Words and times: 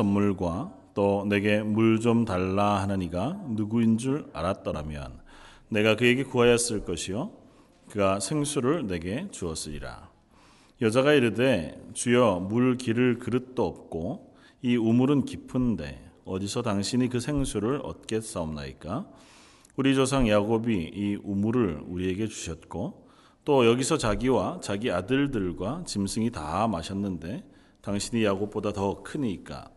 선물과 0.00 0.72
또 0.94 1.26
내게 1.28 1.62
물 1.62 1.98
좀 2.00 2.24
달라 2.24 2.80
하느니가 2.80 3.40
누구인 3.48 3.98
줄 3.98 4.30
알았더라면 4.32 5.18
내가 5.68 5.96
그에게 5.96 6.22
구하였을 6.22 6.84
것이요. 6.84 7.32
그가 7.88 8.20
생수를 8.20 8.86
내게 8.86 9.26
주었으리라. 9.32 10.08
여자가 10.80 11.12
이르되 11.12 11.76
주여 11.92 12.46
물 12.48 12.76
기를 12.76 13.18
그릇도 13.18 13.66
없고 13.66 14.32
이 14.62 14.76
우물은 14.76 15.24
깊은데 15.24 16.10
어디서 16.24 16.62
당신이 16.62 17.08
그 17.08 17.18
생수를 17.18 17.80
얻겠사옵나이까? 17.82 19.08
우리 19.76 19.96
조상 19.96 20.28
야곱이 20.28 20.92
이 20.94 21.18
우물을 21.22 21.82
우리에게 21.88 22.28
주셨고 22.28 23.08
또 23.44 23.66
여기서 23.66 23.98
자기와 23.98 24.60
자기 24.62 24.92
아들들과 24.92 25.82
짐승이 25.84 26.30
다 26.30 26.68
마셨는데 26.68 27.42
당신이 27.82 28.24
야곱보다 28.24 28.72
더 28.72 29.02
크니까 29.02 29.68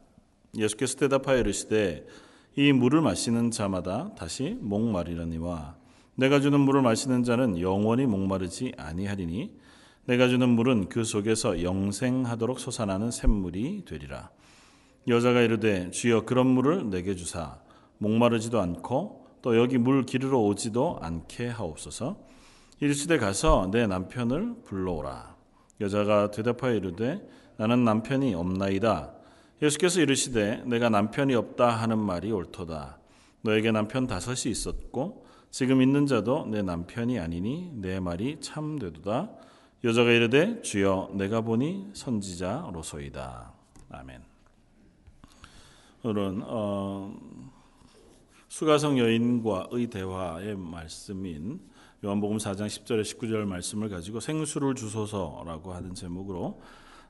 예수께서 0.55 0.97
대답하여 0.97 1.39
이르시되 1.39 2.05
이 2.55 2.71
물을 2.71 3.01
마시는 3.01 3.51
자마다 3.51 4.13
다시 4.15 4.57
목마리라니와 4.61 5.75
내가 6.15 6.39
주는 6.39 6.59
물을 6.59 6.81
마시는 6.81 7.23
자는 7.23 7.59
영원히 7.59 8.05
목마르지 8.05 8.73
아니하리니 8.77 9.57
내가 10.05 10.27
주는 10.27 10.47
물은 10.49 10.89
그 10.89 11.03
속에서 11.03 11.63
영생하도록 11.63 12.59
솟아나는 12.59 13.09
샘물이 13.09 13.85
되리라. 13.85 14.29
여자가 15.07 15.41
이르되 15.41 15.89
주여 15.91 16.25
그런 16.25 16.47
물을 16.47 16.89
내게 16.89 17.15
주사. 17.15 17.59
목마르지도 17.97 18.59
않고 18.59 19.25
또 19.41 19.57
여기 19.57 19.77
물 19.77 20.05
기르러 20.05 20.39
오지도 20.39 20.99
않게 21.01 21.47
하옵소서. 21.47 22.17
이르시되 22.79 23.17
가서 23.17 23.69
내 23.71 23.87
남편을 23.87 24.63
불러오라. 24.65 25.35
여자가 25.81 26.31
대답하여 26.31 26.75
이르되 26.75 27.25
나는 27.57 27.83
남편이 27.83 28.35
없나이다 28.35 29.13
예수께서 29.63 30.01
이르시되 30.01 30.63
내가 30.65 30.89
남편이 30.89 31.33
없다 31.35 31.69
하는 31.69 31.97
말이 31.97 32.33
옳도다. 32.33 32.97
너에게 33.43 33.71
남편 33.71 34.07
다섯이 34.07 34.51
있었고 34.51 35.25
지금 35.51 35.81
있는 35.81 36.05
자도 36.05 36.47
내 36.47 36.61
남편이 36.61 37.17
아니니 37.17 37.71
내 37.73 38.01
말이 38.01 38.41
참되도다. 38.41 39.31
여자가 39.85 40.11
이르되 40.11 40.61
주여 40.63 41.11
내가 41.13 41.39
보니 41.39 41.91
선지자로소이다. 41.93 43.53
아멘. 43.91 44.21
오늘은 46.03 46.41
어, 46.45 47.15
수가성 48.49 48.99
여인과의 48.99 49.87
대화의 49.87 50.57
말씀인 50.57 51.61
요한복음 52.03 52.35
4장 52.35 52.67
10절에 52.67 53.01
19절 53.01 53.45
말씀을 53.45 53.87
가지고 53.87 54.19
생수를 54.19 54.75
주소서라고 54.75 55.73
하는 55.73 55.93
제목으로 55.93 56.59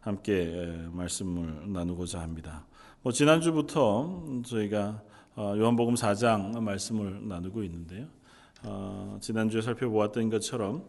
함께 0.04 0.86
말씀을 0.92 1.72
나누고자 1.72 2.20
합니다. 2.20 2.68
뭐 3.04 3.14
지난주부터 3.14 4.42
저희가 4.46 5.02
어, 5.36 5.56
요한복음 5.58 5.94
4장 5.96 6.60
말씀을 6.60 7.26
나누고 7.26 7.64
있는데요. 7.64 8.08
어, 8.64 9.18
지난주에 9.22 9.62
살펴보았던 9.62 10.30
것처럼 10.30 10.84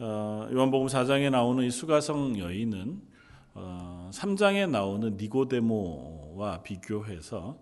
어, 0.00 0.48
요한복음 0.52 0.88
4장에 0.88 1.30
나오는 1.30 1.64
이 1.64 1.70
수가성 1.70 2.38
여인은 2.38 3.00
3장에 3.54 4.68
나오는 4.68 5.16
니고데모와 5.16 6.62
비교해서 6.62 7.60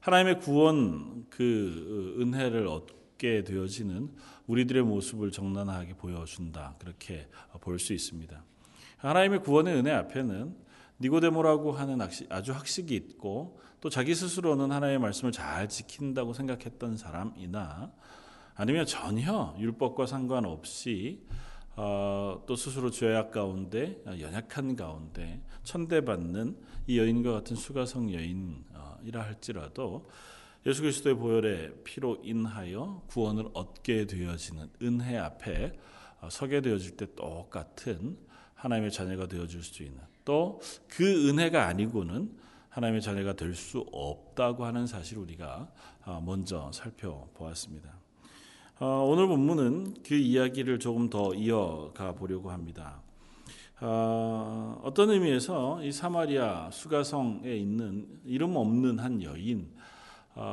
하나님의 0.00 0.40
구원 0.40 1.26
그 1.28 2.16
은혜를 2.20 2.66
얻게 2.68 3.42
되어지는 3.42 4.10
우리들의 4.46 4.82
모습을 4.84 5.30
적나하게 5.32 5.94
보여준다. 5.94 6.76
그렇게 6.78 7.28
볼 7.60 7.78
수 7.78 7.92
있습니다. 7.92 8.44
하나님의 9.06 9.42
구원의 9.42 9.76
은혜 9.76 9.92
앞에는 9.92 10.56
니고데모라고 11.00 11.72
하는 11.72 12.00
아주 12.30 12.52
학식이 12.52 12.94
있고 12.94 13.60
또 13.80 13.90
자기 13.90 14.14
스스로는 14.14 14.72
하나님의 14.72 14.98
말씀을 14.98 15.32
잘 15.32 15.68
지킨다고 15.68 16.32
생각했던 16.32 16.96
사람이나 16.96 17.92
아니면 18.54 18.86
전혀 18.86 19.54
율법과 19.58 20.06
상관없이 20.06 21.22
어, 21.76 22.42
또 22.46 22.56
스스로 22.56 22.90
죄악 22.90 23.30
가운데 23.30 24.02
연약한 24.06 24.76
가운데 24.76 25.42
천대받는 25.62 26.56
이 26.86 26.98
여인과 26.98 27.32
같은 27.32 27.54
수가성 27.54 28.14
여인이라 28.14 29.20
할지라도 29.20 30.08
예수 30.64 30.80
그리스도의 30.80 31.16
보혈의 31.16 31.74
피로 31.84 32.18
인하여 32.22 33.02
구원을 33.08 33.50
얻게 33.52 34.06
되어지는 34.06 34.70
은혜 34.82 35.18
앞에 35.18 35.78
어, 36.22 36.28
서게 36.30 36.62
되어질 36.62 36.96
때 36.96 37.14
똑같은 37.14 38.16
하나님의 38.66 38.90
자녀가 38.90 39.26
되어줄 39.28 39.62
수 39.62 39.82
있는 39.82 40.00
또 40.24 40.60
그 40.88 41.28
은혜가 41.28 41.66
아니고는 41.66 42.36
하나님의 42.68 43.00
자녀가 43.00 43.32
될 43.34 43.54
수 43.54 43.86
없다고 43.92 44.64
하는 44.64 44.86
사실 44.86 45.18
우리가 45.18 45.68
어, 46.04 46.20
먼저 46.24 46.70
살펴보았습니다. 46.72 47.94
어, 48.80 49.06
오늘 49.08 49.28
본문은 49.28 50.02
그 50.04 50.14
이야기를 50.14 50.78
조금 50.80 51.08
더 51.08 51.32
이어가 51.34 52.12
보려고 52.12 52.50
합니다. 52.50 53.00
어 53.80 54.90
떤 54.94 55.10
의미에서 55.10 55.82
이 55.84 55.92
사마리아 55.92 56.70
수가성에 56.70 57.54
있는 57.54 58.06
이름 58.24 58.56
없는 58.56 58.98
한 58.98 59.22
여인, 59.22 59.70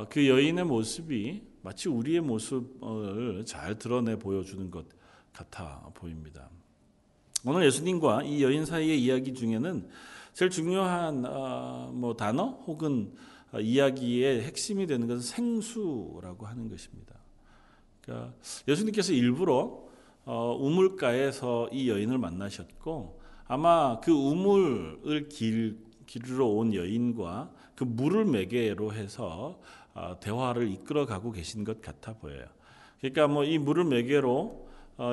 그 0.10 0.28
여인의 0.28 0.66
모습이 0.66 1.42
마치 1.62 1.88
우리의 1.88 2.20
모습을 2.20 3.46
잘 3.46 3.80
드러내 3.80 4.18
보여주는 4.20 4.70
것 4.70 4.86
같아 5.32 5.90
보입니다. 5.94 6.50
오늘 7.46 7.66
예수님과 7.66 8.24
이 8.24 8.42
여인 8.42 8.66
사이의 8.66 9.04
이야기 9.04 9.34
중에는 9.34 9.90
제일 10.34 10.50
중요한 10.50 11.26
어, 11.26 11.92
뭐 11.94 12.16
단어 12.16 12.46
혹은 12.66 13.12
이야기의 13.60 14.44
핵심이 14.44 14.88
되는 14.88 15.08
것은 15.08 15.22
생수라고 15.22 16.46
하는 16.46 16.70
것입니다. 16.70 17.16
그러니까 18.02 18.34
예수님께서 18.68 19.12
일부러 19.12 19.84
어, 20.24 20.58
우물가에서 20.58 21.68
이 21.74 21.90
여인을 21.90 22.18
만나셨고 22.18 23.20
아마 23.46 24.00
그 24.00 24.12
우물을 24.12 25.28
길, 25.28 25.80
기르러 26.06 26.46
온 26.46 26.74
여인과 26.74 27.52
그 27.76 27.84
물을 27.84 28.24
매개로 28.24 28.94
해서 28.94 29.60
어, 29.94 30.18
대화를 30.22 30.72
이끌어가고 30.72 31.34
계신 31.34 31.66
것 31.66 31.82
같아 31.82 32.14
보여요. 32.14 32.46
그러니까 33.02 33.28
뭐 33.28 33.44
이 33.44 33.58
물을 33.58 33.84
매개로 33.84 34.32
어, 34.32 34.63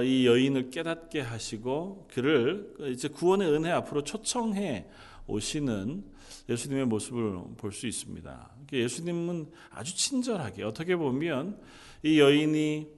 이 0.04 0.26
여인을 0.26 0.70
깨닫게 0.70 1.20
하시고 1.20 2.08
그를 2.12 2.74
이제 2.92 3.08
구원의 3.08 3.50
은혜 3.50 3.70
앞으로 3.70 4.02
초청해 4.04 4.86
오시는 5.26 6.04
예수님의 6.48 6.86
모습을 6.86 7.38
볼 7.56 7.72
수 7.72 7.86
있습니다. 7.86 8.50
예수님은 8.72 9.50
아주 9.70 9.96
친절하게 9.96 10.64
어떻게 10.64 10.96
보면 10.96 11.58
이 12.02 12.20
여인이 12.20 12.88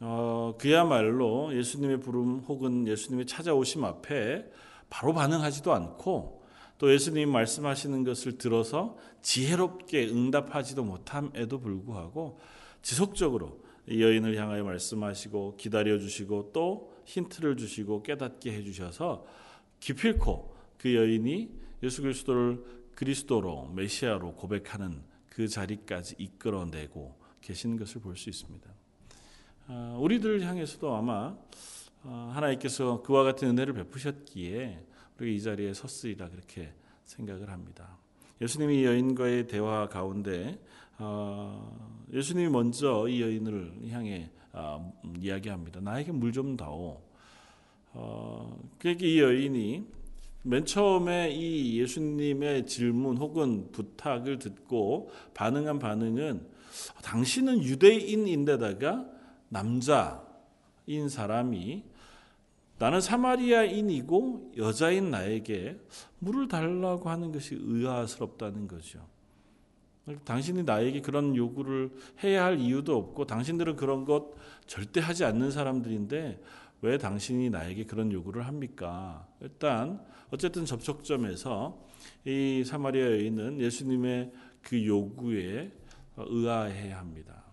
어, 0.00 0.54
그야말로 0.58 1.54
예수님의 1.54 2.00
부름 2.00 2.38
혹은 2.40 2.86
예수님의 2.86 3.26
찾아오심 3.26 3.84
앞에 3.84 4.46
바로 4.88 5.12
반응하지도 5.12 5.72
않고 5.72 6.42
또 6.78 6.92
예수님이 6.92 7.26
말씀하시는 7.26 8.04
것을 8.04 8.38
들어서 8.38 8.96
지혜롭게 9.20 10.08
응답하지도 10.08 10.82
못함에도 10.82 11.60
불구하고 11.60 12.40
지속적으로 12.82 13.59
이 13.88 14.02
여인을 14.02 14.36
향하여 14.36 14.64
말씀하시고 14.64 15.56
기다려 15.56 15.98
주시고 15.98 16.50
또 16.52 16.92
힌트를 17.06 17.56
주시고 17.56 18.02
깨닫게 18.02 18.52
해 18.52 18.62
주셔서 18.62 19.26
기필코 19.80 20.54
그 20.78 20.94
여인이 20.94 21.50
예수 21.82 22.02
그리스도를 22.02 22.62
그리스도로 22.94 23.72
메시아로 23.74 24.34
고백하는 24.34 25.02
그 25.28 25.48
자리까지 25.48 26.16
이끌어내고 26.18 27.18
계신 27.40 27.76
것을 27.78 28.00
볼 28.00 28.16
수 28.16 28.28
있습니다. 28.28 28.70
아, 29.68 29.96
우리들 29.98 30.42
향해서도 30.42 30.94
아마 30.94 31.36
아, 32.02 32.32
하나님께서 32.34 33.02
그와 33.02 33.24
같은 33.24 33.48
은혜를 33.48 33.74
베푸셨기에 33.74 34.84
우리가 35.18 35.36
이 35.36 35.40
자리에 35.40 35.74
섰으리라 35.74 36.28
그렇게 36.28 36.72
생각을 37.04 37.50
합니다. 37.50 37.98
예수님이 38.40 38.84
여인과의 38.84 39.46
대화 39.46 39.88
가운데 39.88 40.58
어, 41.00 42.04
예수님이 42.12 42.50
먼저 42.50 43.08
이 43.08 43.22
여인을 43.22 43.90
향해 43.90 44.30
어, 44.52 44.92
이야기합니다. 45.18 45.80
나에게 45.80 46.12
물 46.12 46.32
좀 46.32 46.56
다오. 46.56 47.00
어, 47.92 48.58
그러니까 48.78 49.04
이 49.04 49.20
여인이 49.20 49.84
맨 50.42 50.64
처음에 50.64 51.30
이 51.32 51.80
예수님의 51.80 52.66
질문 52.66 53.16
혹은 53.16 53.70
부탁을 53.72 54.38
듣고 54.38 55.10
반응한 55.34 55.78
반응은 55.78 56.46
당신은 57.02 57.62
유대인인데다가 57.62 59.06
남자인 59.48 61.08
사람이 61.08 61.84
나는 62.78 63.00
사마리아인이고 63.00 64.52
여자인 64.56 65.10
나에게 65.10 65.78
물을 66.18 66.48
달라고 66.48 67.10
하는 67.10 67.32
것이 67.32 67.56
의아스럽다는 67.58 68.68
거죠. 68.68 69.00
당신이 70.24 70.62
나에게 70.64 71.00
그런 71.00 71.36
요구를 71.36 71.90
해야 72.22 72.44
할 72.44 72.58
이유도 72.58 72.96
없고 72.96 73.26
당신들은 73.26 73.76
그런 73.76 74.04
것 74.04 74.34
절대 74.66 75.00
하지 75.00 75.24
않는 75.24 75.50
사람들인데 75.50 76.40
왜 76.82 76.98
당신이 76.98 77.50
나에게 77.50 77.84
그런 77.84 78.10
요구를 78.12 78.46
합니까? 78.46 79.26
일단 79.40 80.00
어쨌든 80.30 80.64
접촉점에서 80.64 81.78
이 82.24 82.62
사마리아 82.64 83.04
여인은 83.04 83.60
예수님의 83.60 84.32
그 84.62 84.86
요구에 84.86 85.72
의아해야 86.16 86.98
합니다. 86.98 87.44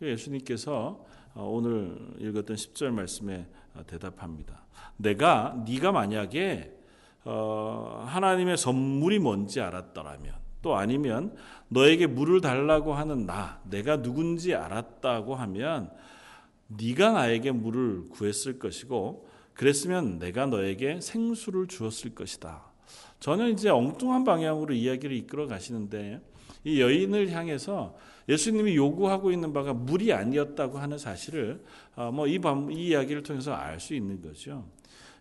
예수님께서 0.00 1.04
오늘 1.34 1.98
읽었던 2.18 2.56
10절 2.56 2.90
말씀에 2.90 3.46
대답합니다. 3.86 4.64
내가 4.96 5.62
네가 5.66 5.92
만약에 5.92 6.72
어, 7.24 8.04
하나님의 8.06 8.56
선물이 8.56 9.18
뭔지 9.18 9.60
알았더라면 9.60 10.43
또 10.64 10.76
아니면 10.76 11.36
너에게 11.68 12.06
물을 12.06 12.40
달라고 12.40 12.94
하는 12.94 13.26
나 13.26 13.60
내가 13.68 14.00
누군지 14.00 14.54
알았다고 14.54 15.34
하면 15.34 15.90
네가 16.68 17.12
나에게 17.12 17.52
물을 17.52 18.08
구했을 18.08 18.58
것이고 18.58 19.28
그랬으면 19.52 20.18
내가 20.18 20.46
너에게 20.46 21.02
생수를 21.02 21.66
주었을 21.66 22.14
것이다. 22.14 22.64
저는 23.20 23.52
이제 23.52 23.68
엉뚱한 23.68 24.24
방향으로 24.24 24.72
이야기를 24.72 25.14
이끌어 25.14 25.46
가시는데 25.46 26.22
이 26.64 26.80
여인을 26.80 27.30
향해서 27.30 27.94
예수님이 28.26 28.74
요구하고 28.74 29.32
있는 29.32 29.52
바가 29.52 29.74
물이 29.74 30.14
아니었다고 30.14 30.78
하는 30.78 30.96
사실을 30.96 31.62
어, 31.94 32.10
뭐이 32.10 32.40
이 32.70 32.86
이야기를 32.88 33.22
통해서 33.22 33.52
알 33.52 33.78
수 33.78 33.94
있는 33.94 34.22
거죠. 34.22 34.64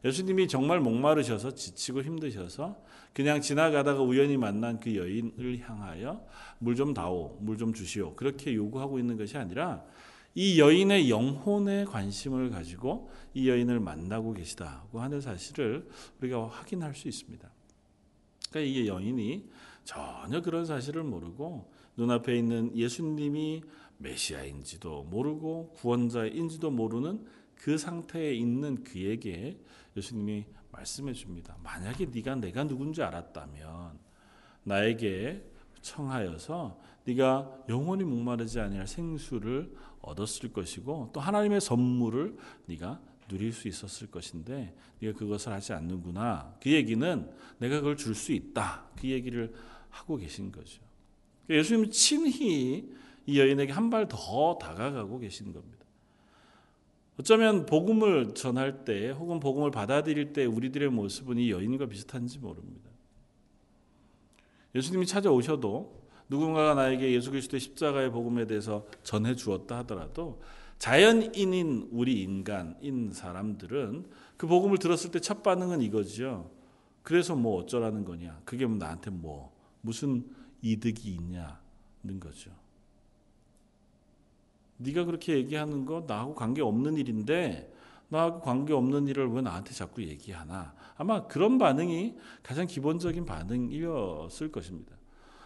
예수님이 0.06 0.48
정말 0.48 0.80
목마르셔서 0.80 1.52
지치고 1.52 2.02
힘드셔서 2.02 2.78
그냥 3.14 3.42
지나가다가 3.42 4.02
우연히 4.02 4.38
만난 4.38 4.80
그 4.80 4.96
여인을 4.96 5.60
향하여 5.60 6.26
물 6.60 6.76
좀 6.76 6.94
다오, 6.94 7.38
물 7.42 7.58
좀 7.58 7.74
주시오. 7.74 8.16
그렇게 8.16 8.54
요구하고 8.56 8.98
있는 9.00 9.18
것이 9.18 9.38
아니라 9.38 9.84
이 10.36 10.60
여인의 10.60 11.12
영혼에 11.12 11.86
관심을 11.86 12.50
가지고 12.50 13.12
이 13.36 13.48
여인을 13.50 13.80
만나고 13.80 14.34
계시다고 14.34 15.00
하는 15.00 15.22
사실을 15.22 15.88
우리가 16.20 16.48
확인할 16.48 16.96
수 16.96 17.08
있습니다. 17.08 17.48
그러니까 18.50 18.72
이 18.80 18.88
여인이 18.88 19.50
전혀 19.84 20.42
그런 20.42 20.66
사실을 20.66 21.04
모르고 21.04 21.72
눈앞에 21.98 22.36
있는 22.36 22.76
예수님이 22.76 23.62
메시아인지도 24.00 25.04
모르고 25.04 25.74
구원자인지도 25.76 26.72
모르는 26.72 27.26
그 27.56 27.78
상태에 27.78 28.34
있는 28.34 28.84
그에게 28.84 29.60
예수님이 29.96 30.46
말씀해 30.74 31.14
줍니다. 31.14 31.56
만약에 31.64 32.08
네가 32.08 32.36
내가 32.36 32.64
누군지 32.66 33.02
알았다면 33.02 33.98
나에게 34.64 35.44
청하여서 35.82 36.80
네가 37.06 37.66
영원히 37.70 38.04
목마르지 38.04 38.60
아니할 38.60 38.88
생수를 38.88 39.74
얻었을 40.02 40.52
것이고 40.52 41.12
또 41.14 41.20
하나님의 41.20 41.62
선물을 41.62 42.38
네가 42.66 43.00
누릴 43.28 43.54
수 43.54 43.68
있었을 43.68 44.08
것인데 44.12 44.76
네가 45.00 45.18
그것을 45.18 45.52
하지 45.54 45.74
않는구나. 45.74 46.56
그 46.62 46.72
얘기는 46.72 47.32
내가 47.58 47.78
그걸 47.80 47.96
줄 47.96 48.16
수 48.16 48.32
있다. 48.34 48.86
그 49.00 49.08
얘기를 49.10 49.54
하고 49.90 50.18
계신 50.18 50.52
거죠. 50.52 50.82
예수님 51.50 51.92
친히 51.92 52.94
이 53.26 53.40
여인에게 53.40 53.72
한 53.72 53.90
발 53.90 54.08
더 54.08 54.58
다가가고 54.60 55.20
계신 55.20 55.54
겁니다. 55.54 55.83
어쩌면 57.20 57.66
복음을 57.66 58.34
전할 58.34 58.86
때 58.86 59.12
혹은 59.12 59.40
복음을 59.40 59.70
받아들일 59.72 60.34
때 60.34 60.46
우리들의 60.46 60.90
모습은 60.90 61.38
이 61.38 61.52
여인과 61.52 61.88
비슷한지 61.88 62.40
모릅니다. 62.40 62.90
예수님이 64.74 65.06
찾아오셔도 65.06 66.02
누군가가 66.30 66.74
나에게 66.74 67.12
예수 67.14 67.30
그리스도의 67.30 67.60
십자가의 67.62 68.12
복음에 68.12 68.48
대해서 68.48 68.88
전해 69.04 69.36
주었다 69.36 69.78
하더라도 69.80 70.42
자연인인 70.80 71.90
우리 71.92 72.24
인간인 72.24 73.12
사람들은 73.14 74.06
그 74.38 74.48
복음을 74.48 74.80
들었을 74.80 75.12
때 75.12 75.20
첫 75.20 75.44
반응은 75.44 75.82
이거죠. 75.82 76.50
그래서 77.04 77.36
뭐 77.36 77.62
어쩌라는 77.62 78.04
거냐? 78.06 78.42
그게 78.46 78.66
뭐 78.66 78.78
나한테 78.78 79.12
뭐 79.12 79.54
무슨 79.82 80.26
이득이 80.62 81.10
있냐는 81.12 82.20
거죠. 82.20 82.52
네가 84.78 85.06
그렇게 85.06 85.34
얘기하는 85.36 85.86
거 85.86 86.04
나하고 86.08 86.36
관계 86.36 86.62
없는 86.62 86.98
일인데 86.98 87.72
나하고 88.10 88.42
관계 88.42 88.74
없는 88.74 89.08
일을 89.08 89.32
왜 89.32 89.42
나한테 89.42 89.74
자꾸 89.74 90.04
얘기하나? 90.04 90.74
아마 90.96 91.28
그런 91.28 91.58
반응이 91.58 92.16
가장 92.44 92.68
기본적인 92.68 93.26
반응이었을 93.26 94.52
것입니다. 94.52 94.96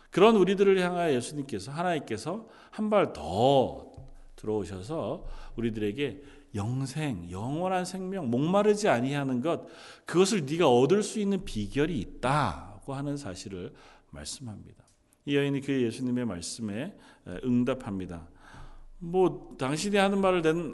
그런 0.09 0.35
우리들을 0.35 0.79
향하여 0.79 1.13
예수님께서 1.13 1.71
하나님께서 1.71 2.47
한 2.71 2.89
발 2.89 3.13
더 3.13 3.91
들어오셔서 4.35 5.25
우리들에게 5.56 6.21
영생, 6.56 7.30
영원한 7.30 7.85
생명, 7.85 8.30
목마르지 8.30 8.88
아니하는 8.88 9.41
것 9.41 9.65
그것을 10.06 10.45
네가 10.45 10.69
얻을 10.69 11.03
수 11.03 11.19
있는 11.19 11.44
비결이 11.44 12.00
있다고 12.00 12.94
하는 12.94 13.18
사실을 13.18 13.73
말씀합니다. 14.12 14.83
이 15.25 15.35
여인이 15.35 15.62
그 15.62 15.81
예수님의 15.83 16.25
말씀에 16.25 16.95
응답합니다. 17.44 18.27
뭐 18.99 19.55
당신이 19.57 19.97
하는 19.97 20.19
말을 20.21 20.41
낸 20.41 20.73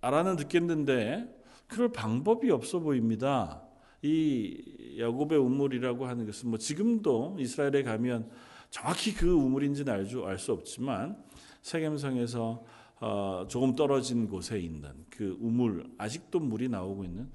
알아는 0.00 0.36
듣겠는데 0.36 1.42
그럴 1.66 1.92
방법이 1.92 2.50
없어 2.50 2.80
보입니다. 2.80 3.62
이 4.02 4.96
야곱의 4.98 5.38
우물이라고 5.38 6.06
하는 6.06 6.24
것은 6.26 6.48
뭐 6.48 6.58
지금도 6.58 7.36
이스라엘에 7.38 7.82
가면 7.82 8.30
정확히 8.70 9.14
그 9.14 9.30
우물인지는 9.30 9.92
알수 9.92 10.52
없지만 10.52 11.22
세겜성에서 11.62 12.64
어, 13.00 13.46
조금 13.48 13.74
떨어진 13.74 14.28
곳에 14.28 14.58
있는 14.58 14.90
그 15.10 15.36
우물 15.40 15.84
아직도 15.98 16.40
물이 16.40 16.68
나오고 16.68 17.04
있는 17.04 17.30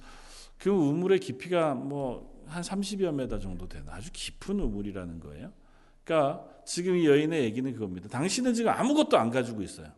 그 0.57 0.69
우물의 0.69 1.19
깊이가 1.19 1.75
뭐 1.75 2.33
한 2.47 2.61
30여 2.61 3.13
메다 3.13 3.39
정도 3.39 3.67
되는 3.67 3.87
아주 3.89 4.09
깊은 4.11 4.59
우물이라는 4.59 5.19
거예요. 5.19 5.51
그러니까 6.03 6.45
지금 6.65 6.95
이 6.97 7.05
여인의 7.07 7.43
얘기는 7.43 7.71
그겁니다. 7.73 8.09
당신은 8.09 8.53
지금 8.53 8.71
아무것도 8.71 9.17
안 9.17 9.29
가지고 9.29 9.61
있어요. 9.61 9.91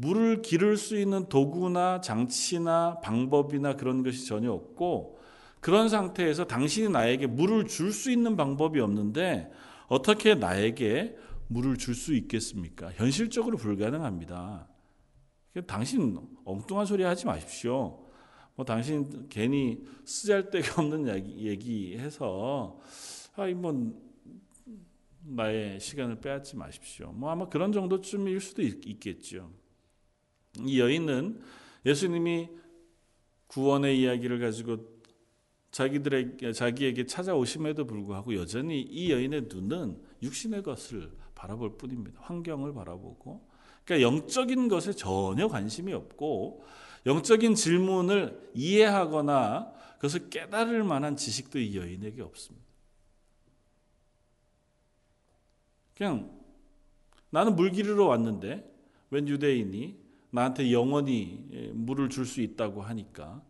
물을 0.00 0.40
기를 0.40 0.78
수 0.78 0.98
있는 0.98 1.28
도구나 1.28 2.00
장치나 2.00 3.00
방법이나 3.02 3.76
그런 3.76 4.02
것이 4.02 4.26
전혀 4.26 4.50
없고 4.50 5.18
그런 5.60 5.90
상태에서 5.90 6.46
당신이 6.46 6.88
나에게 6.88 7.26
물을 7.26 7.66
줄 7.66 7.92
수 7.92 8.10
있는 8.10 8.34
방법이 8.34 8.80
없는데 8.80 9.52
어떻게 9.88 10.34
나에게 10.34 11.16
물을 11.48 11.76
줄 11.76 11.94
수 11.94 12.14
있겠습니까? 12.14 12.92
현실적으로 12.92 13.58
불가능합니다. 13.58 14.68
당신 15.66 16.18
엉뚱한 16.46 16.86
소리 16.86 17.02
하지 17.02 17.26
마십시오. 17.26 18.06
뭐 18.54 18.64
당신 18.64 19.28
괜히 19.28 19.84
쓰잘데가 20.06 20.80
없는 20.80 21.08
얘기, 21.38 21.98
해서 21.98 22.80
아이 23.36 23.52
뭐 23.52 23.92
나의 25.24 25.78
시간을 25.78 26.20
빼앗지 26.20 26.56
마십시오. 26.56 27.12
뭐 27.12 27.28
아마 27.30 27.48
그런 27.50 27.70
정도쯤일 27.72 28.40
수도 28.40 28.62
있, 28.62 28.98
겠죠 28.98 29.50
이 30.58 30.80
여인은 30.80 31.40
예수님이 31.86 32.48
구원의 33.46 34.00
이야기를 34.00 34.38
가지고 34.40 35.00
자기들에게 35.70 36.52
자기에게 36.52 37.06
찾아오심에도 37.06 37.86
불구하고 37.86 38.34
여전히 38.34 38.80
이 38.80 39.12
여인의 39.12 39.42
눈은 39.48 40.00
육신의 40.22 40.62
것을 40.62 41.12
바라볼 41.34 41.78
뿐입니다. 41.78 42.20
환경을 42.22 42.74
바라보고 42.74 43.48
그러니까 43.84 44.06
영적인 44.06 44.68
것에 44.68 44.92
전혀 44.92 45.48
관심이 45.48 45.92
없고 45.92 46.64
영적인 47.06 47.54
질문을 47.54 48.50
이해하거나 48.54 49.72
그것을 49.96 50.30
깨달을 50.30 50.84
만한 50.84 51.16
지식도 51.16 51.58
이 51.58 51.76
여인에게 51.76 52.22
없습니다. 52.22 52.66
그냥 55.96 56.40
나는 57.30 57.56
물 57.56 57.70
기르러 57.70 58.06
왔는데 58.06 58.68
웬 59.10 59.28
유대인이 59.28 59.98
나한테 60.30 60.72
영원히 60.72 61.48
예, 61.52 61.68
물을 61.72 62.08
줄 62.08 62.26
수 62.26 62.40
있다고 62.40 62.82
하니까 62.82 63.42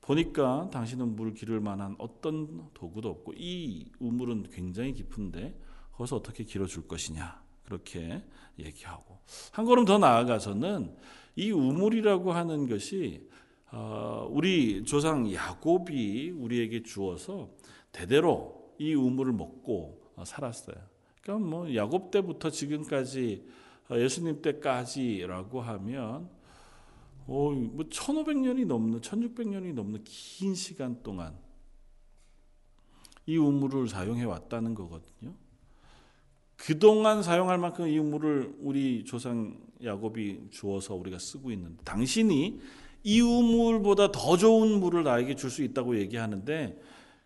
보니까 0.00 0.70
당신은 0.72 1.16
물 1.16 1.34
기를 1.34 1.60
만한 1.60 1.94
어떤 1.98 2.68
도구도 2.74 3.08
없고 3.08 3.34
이 3.36 3.86
우물은 3.98 4.46
굉장히 4.52 4.94
깊은데 4.94 5.58
거기서 5.92 6.16
어떻게 6.16 6.44
길어줄 6.44 6.88
것이냐 6.88 7.42
그렇게 7.64 8.22
얘기하고 8.58 9.18
한 9.52 9.64
걸음 9.64 9.84
더 9.84 9.98
나아가서는 9.98 10.96
이 11.36 11.50
우물이라고 11.50 12.32
하는 12.32 12.68
것이 12.68 13.28
어, 13.72 14.26
우리 14.30 14.84
조상 14.84 15.32
야곱이 15.32 16.30
우리에게 16.30 16.82
주어서 16.82 17.50
대대로 17.92 18.74
이 18.78 18.94
우물을 18.94 19.32
먹고 19.32 20.00
살았어요. 20.24 20.76
그러니까 21.22 21.48
뭐 21.48 21.74
야곱 21.74 22.10
때부터 22.10 22.50
지금까지 22.50 23.44
어, 23.44 23.69
예수님 23.98 24.42
때까지라고 24.42 25.60
하면 25.60 26.28
어, 27.26 27.50
뭐 27.52 27.84
1500년이 27.86 28.66
넘는 28.66 29.00
1600년이 29.00 29.72
넘는 29.74 30.04
긴 30.04 30.54
시간 30.54 31.02
동안 31.02 31.36
이 33.26 33.36
우물을 33.36 33.88
사용해 33.88 34.24
왔다는 34.24 34.74
거거든요. 34.74 35.34
그동안 36.56 37.22
사용할 37.22 37.58
만큼 37.58 37.88
이 37.88 37.98
우물을 37.98 38.56
우리 38.60 39.04
조상 39.04 39.58
야곱이 39.82 40.48
주어서 40.50 40.94
우리가 40.94 41.18
쓰고 41.18 41.50
있는데 41.52 41.82
당신이 41.84 42.60
이 43.02 43.20
우물보다 43.20 44.12
더 44.12 44.36
좋은 44.36 44.78
물을 44.78 45.04
나에게 45.04 45.36
줄 45.36 45.50
수 45.50 45.62
있다고 45.62 45.98
얘기하는데 45.98 46.78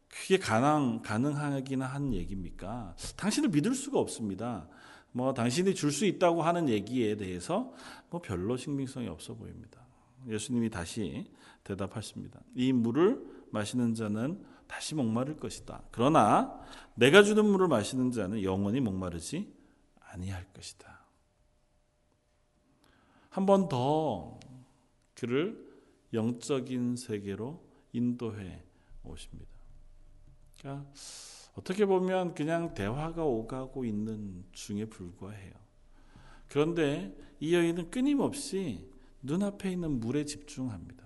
그게 0.09 0.39
가능 0.39 1.03
가능하기는 1.03 1.85
한 1.85 2.15
얘기입니까? 2.15 2.95
당신을 3.17 3.49
믿을 3.49 3.75
수가 3.75 3.99
없습니다. 3.99 4.69
뭐 5.17 5.33
당신이 5.33 5.75
줄 5.77 5.93
수 5.93 6.05
있다고 6.07 6.43
하는 6.43 6.69
얘기에 6.69 7.17
대해서 7.17 7.73
뭐 8.11 8.21
별로 8.21 8.57
신빙성이 8.57 9.07
없어 9.09 9.35
보입니다. 9.35 9.81
예수님이 10.29 10.71
다시 10.71 11.31
대답하십니다. 11.63 12.41
이 12.57 12.73
물을 12.73 13.25
마시는 13.53 13.95
자는 13.95 14.45
다시 14.67 14.97
목마를 14.97 15.37
것이다. 15.37 15.85
그러나 15.93 16.61
내가 16.97 17.23
주는 17.23 17.45
물을 17.45 17.69
마시는 17.69 18.11
자는 18.11 18.43
영원히 18.43 18.81
목마르지 18.81 19.55
아니할 20.01 20.47
것이다. 20.53 21.05
한 23.31 23.47
번 23.47 23.69
더 23.69 24.39
그를 25.15 25.57
영적인 26.13 26.97
세계로 26.97 27.63
인도해 27.93 28.65
오십니다. 29.05 29.53
그러니까 30.59 30.91
어떻게 31.55 31.87
보면 31.87 32.35
그냥 32.35 32.75
대화가 32.75 33.25
오가고 33.25 33.85
있는 33.85 34.45
중에 34.53 34.87
불과해요. 34.87 35.53
그런데 36.49 37.17
이 37.41 37.55
여인은 37.55 37.91
끊임없이 37.91 38.89
눈앞에 39.23 39.73
있는 39.73 40.01
물에 40.01 40.25
집중합니다. 40.25 41.05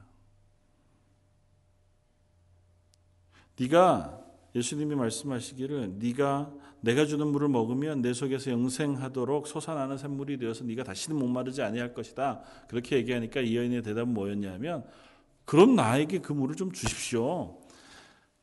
네가 3.59 4.25
예수님이 4.55 4.95
말씀하시기를 4.95 5.99
네가 5.99 6.53
내가 6.81 7.07
주는 7.07 7.27
물을 7.27 7.49
먹으면 7.49 8.03
내 8.03 8.13
속에서 8.13 8.51
영생하도록 8.51 9.47
솟아나는 9.47 9.99
샘물이 9.99 10.39
되어서 10.39 10.65
네가 10.65 10.85
다시는 10.85 11.19
목마르지 11.19 11.61
아니할 11.63 11.93
것이다. 11.93 12.41
그렇게 12.69 12.97
얘기하니까 12.97 13.41
이 13.41 13.57
여인의 13.57 13.83
대답은 13.83 14.15
뭐였냐면 14.15 14.85
그럼 15.45 15.75
나에게 15.75 16.19
그 16.21 16.33
물을 16.33 16.55
좀 16.55 16.73
주십시오. 16.73 17.59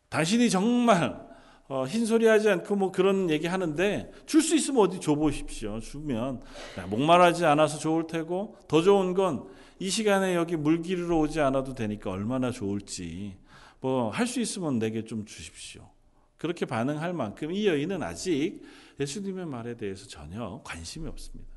당신이 0.09 0.49
정말 0.49 1.34
어, 1.67 1.85
흰소리하지 1.85 2.49
않고 2.49 2.75
뭐 2.75 2.91
그런 2.91 3.29
얘기 3.29 3.47
하는데 3.47 4.11
줄 4.25 4.41
수 4.41 4.55
있으면 4.55 4.81
어디 4.81 4.99
줘 4.99 5.15
보십시오. 5.15 5.79
주면 5.79 6.41
목말하지 6.89 7.45
않아서 7.45 7.77
좋을 7.79 8.07
테고 8.07 8.57
더 8.67 8.81
좋은 8.81 9.13
건 9.13 9.55
이 9.77 9.89
시간에 9.89 10.35
여기 10.35 10.55
물기르러 10.55 11.17
오지 11.19 11.41
않아도 11.41 11.73
되니까 11.73 12.09
얼마나 12.09 12.49
좋을지 12.49 13.35
뭐 13.81 14.09
할 14.09 14.25
수 14.25 14.39
있으면 14.39 14.79
내게 14.79 15.03
좀 15.03 15.25
주십시오. 15.25 15.89
그렇게 16.37 16.65
반응할 16.65 17.11
만큼 17.13 17.51
이 17.51 17.67
여인은 17.67 18.01
아직 18.01 18.61
예수님의 18.99 19.45
말에 19.47 19.75
대해서 19.75 20.07
전혀 20.07 20.61
관심이 20.63 21.07
없습니다. 21.09 21.51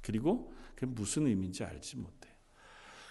그리고 0.00 0.52
그게 0.76 0.86
무슨 0.86 1.26
의미인지 1.26 1.64
알지 1.64 1.96
못해요. 1.96 2.32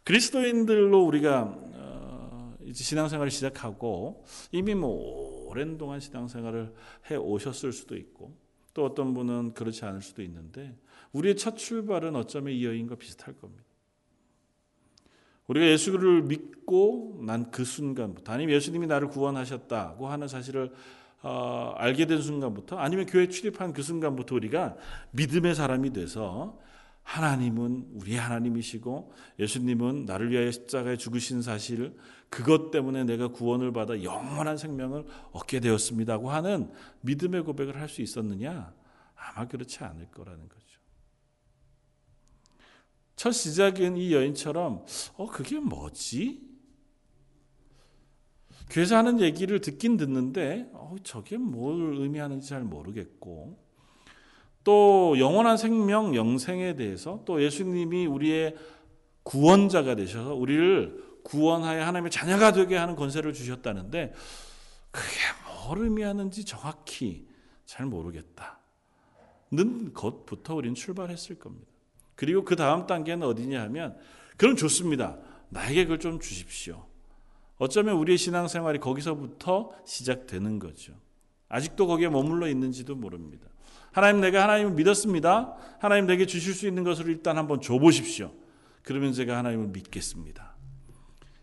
그리스도인들로 0.05 1.03
우리가 1.03 1.53
어, 1.57 2.55
이제 2.63 2.83
신앙생활을 2.83 3.31
시작하고 3.31 4.23
이미 4.53 4.73
뭐 4.73 5.34
오랜 5.55 5.77
동안 5.77 6.01
신앙생활을 6.01 6.73
해 7.09 7.15
오셨을 7.15 7.71
수도 7.71 7.95
있고 7.95 8.35
또 8.73 8.83
어떤 8.83 9.13
분은 9.13 9.53
그렇지 9.53 9.85
않을 9.85 10.01
수도 10.01 10.21
있는데 10.21 10.77
우리의 11.13 11.37
첫 11.37 11.55
출발은 11.55 12.13
어쩌면 12.17 12.53
이 12.53 12.65
여인과 12.65 12.95
비슷할 12.95 13.37
겁니다. 13.37 13.63
우리가 15.47 15.65
예수를 15.65 16.23
믿고 16.23 17.21
난 17.25 17.49
그 17.51 17.63
순간부터 17.63 18.33
아니면 18.33 18.55
예수님이 18.55 18.87
나를 18.87 19.07
구원하셨다고 19.07 20.09
하는 20.09 20.27
사실을 20.27 20.73
어, 21.21 21.73
알게 21.77 22.05
된 22.05 22.21
순간부터 22.21 22.77
아니면 22.77 23.05
교회 23.05 23.29
출입한 23.29 23.71
그 23.71 23.81
순간부터 23.81 24.35
우리가 24.35 24.75
믿음의 25.11 25.55
사람이 25.55 25.93
돼서 25.93 26.59
하나님은 27.05 27.91
우리 27.93 28.15
하나님이시고 28.17 29.13
예수님은 29.39 30.05
나를 30.05 30.31
위하여 30.31 30.49
십자가에 30.51 30.97
죽으신 30.97 31.43
사실 31.43 31.95
그것 32.29 32.71
때문에 32.71 33.03
내가 33.03 33.27
구원을 33.27 33.71
받아 33.71 34.01
영원한 34.03 34.57
생명을 34.57 35.05
얻게 35.31 35.59
되었습니다고 35.59 36.31
하는 36.31 36.71
믿음의 37.01 37.43
고백을 37.43 37.79
할 37.79 37.87
수 37.87 38.01
있었느냐? 38.01 38.73
아마 39.15 39.47
그렇지 39.47 39.83
않을 39.83 40.09
거라는 40.11 40.49
거죠. 40.49 40.65
첫 43.15 43.31
시작은 43.31 43.97
이 43.97 44.11
여인처럼 44.13 44.83
어 45.15 45.27
그게 45.27 45.59
뭐지? 45.59 46.43
교회에서 48.71 48.97
하는 48.97 49.21
얘기를 49.21 49.61
듣긴 49.61 49.95
듣는데 49.95 50.69
어, 50.73 50.95
저게 51.03 51.37
뭘 51.37 51.97
의미하는지 51.99 52.49
잘 52.49 52.63
모르겠고 52.63 53.63
또 54.65 55.15
영원한 55.19 55.57
생명 55.57 56.15
영생에 56.15 56.75
대해서 56.75 57.21
또 57.23 57.41
예수님이 57.41 58.07
우리의 58.07 58.55
구원자가 59.23 59.95
되셔서 59.95 60.33
우리를 60.33 61.03
구원하여 61.23 61.85
하나님의 61.85 62.11
자녀가 62.11 62.51
되게 62.51 62.75
하는 62.75 62.95
권세를 62.95 63.31
주셨다는데 63.31 64.13
그게 64.91 65.17
뭘 65.67 65.79
의미하는지 65.83 66.45
정확히 66.45 67.27
잘 67.65 67.85
모르겠다. 67.85 68.59
는 69.51 69.93
것부터 69.93 70.55
우리는 70.55 70.73
출발했을 70.73 71.37
겁니다. 71.37 71.71
그리고 72.15 72.43
그 72.43 72.55
다음 72.55 72.87
단계는 72.87 73.25
어디냐 73.25 73.61
하면 73.63 73.95
그럼 74.35 74.55
좋습니다. 74.55 75.17
나에게 75.49 75.83
그걸 75.83 75.99
좀 75.99 76.19
주십시오. 76.19 76.85
어쩌면 77.57 77.97
우리의 77.97 78.17
신앙생활이 78.17 78.79
거기서부터 78.79 79.71
시작되는 79.85 80.57
거죠. 80.57 80.93
아직도 81.49 81.87
거기에 81.87 82.09
머물러 82.09 82.47
있는지도 82.47 82.95
모릅니다. 82.95 83.47
하나님 83.91 84.21
내가 84.21 84.43
하나님을 84.43 84.73
믿었습니다. 84.73 85.55
하나님 85.79 86.05
내게 86.05 86.25
주실 86.25 86.53
수 86.53 86.67
있는 86.67 86.83
것을 86.83 87.07
일단 87.07 87.37
한번 87.37 87.61
줘보십시오. 87.61 88.31
그러면 88.81 89.13
제가 89.13 89.37
하나님을 89.37 89.67
믿겠습니다. 89.67 90.55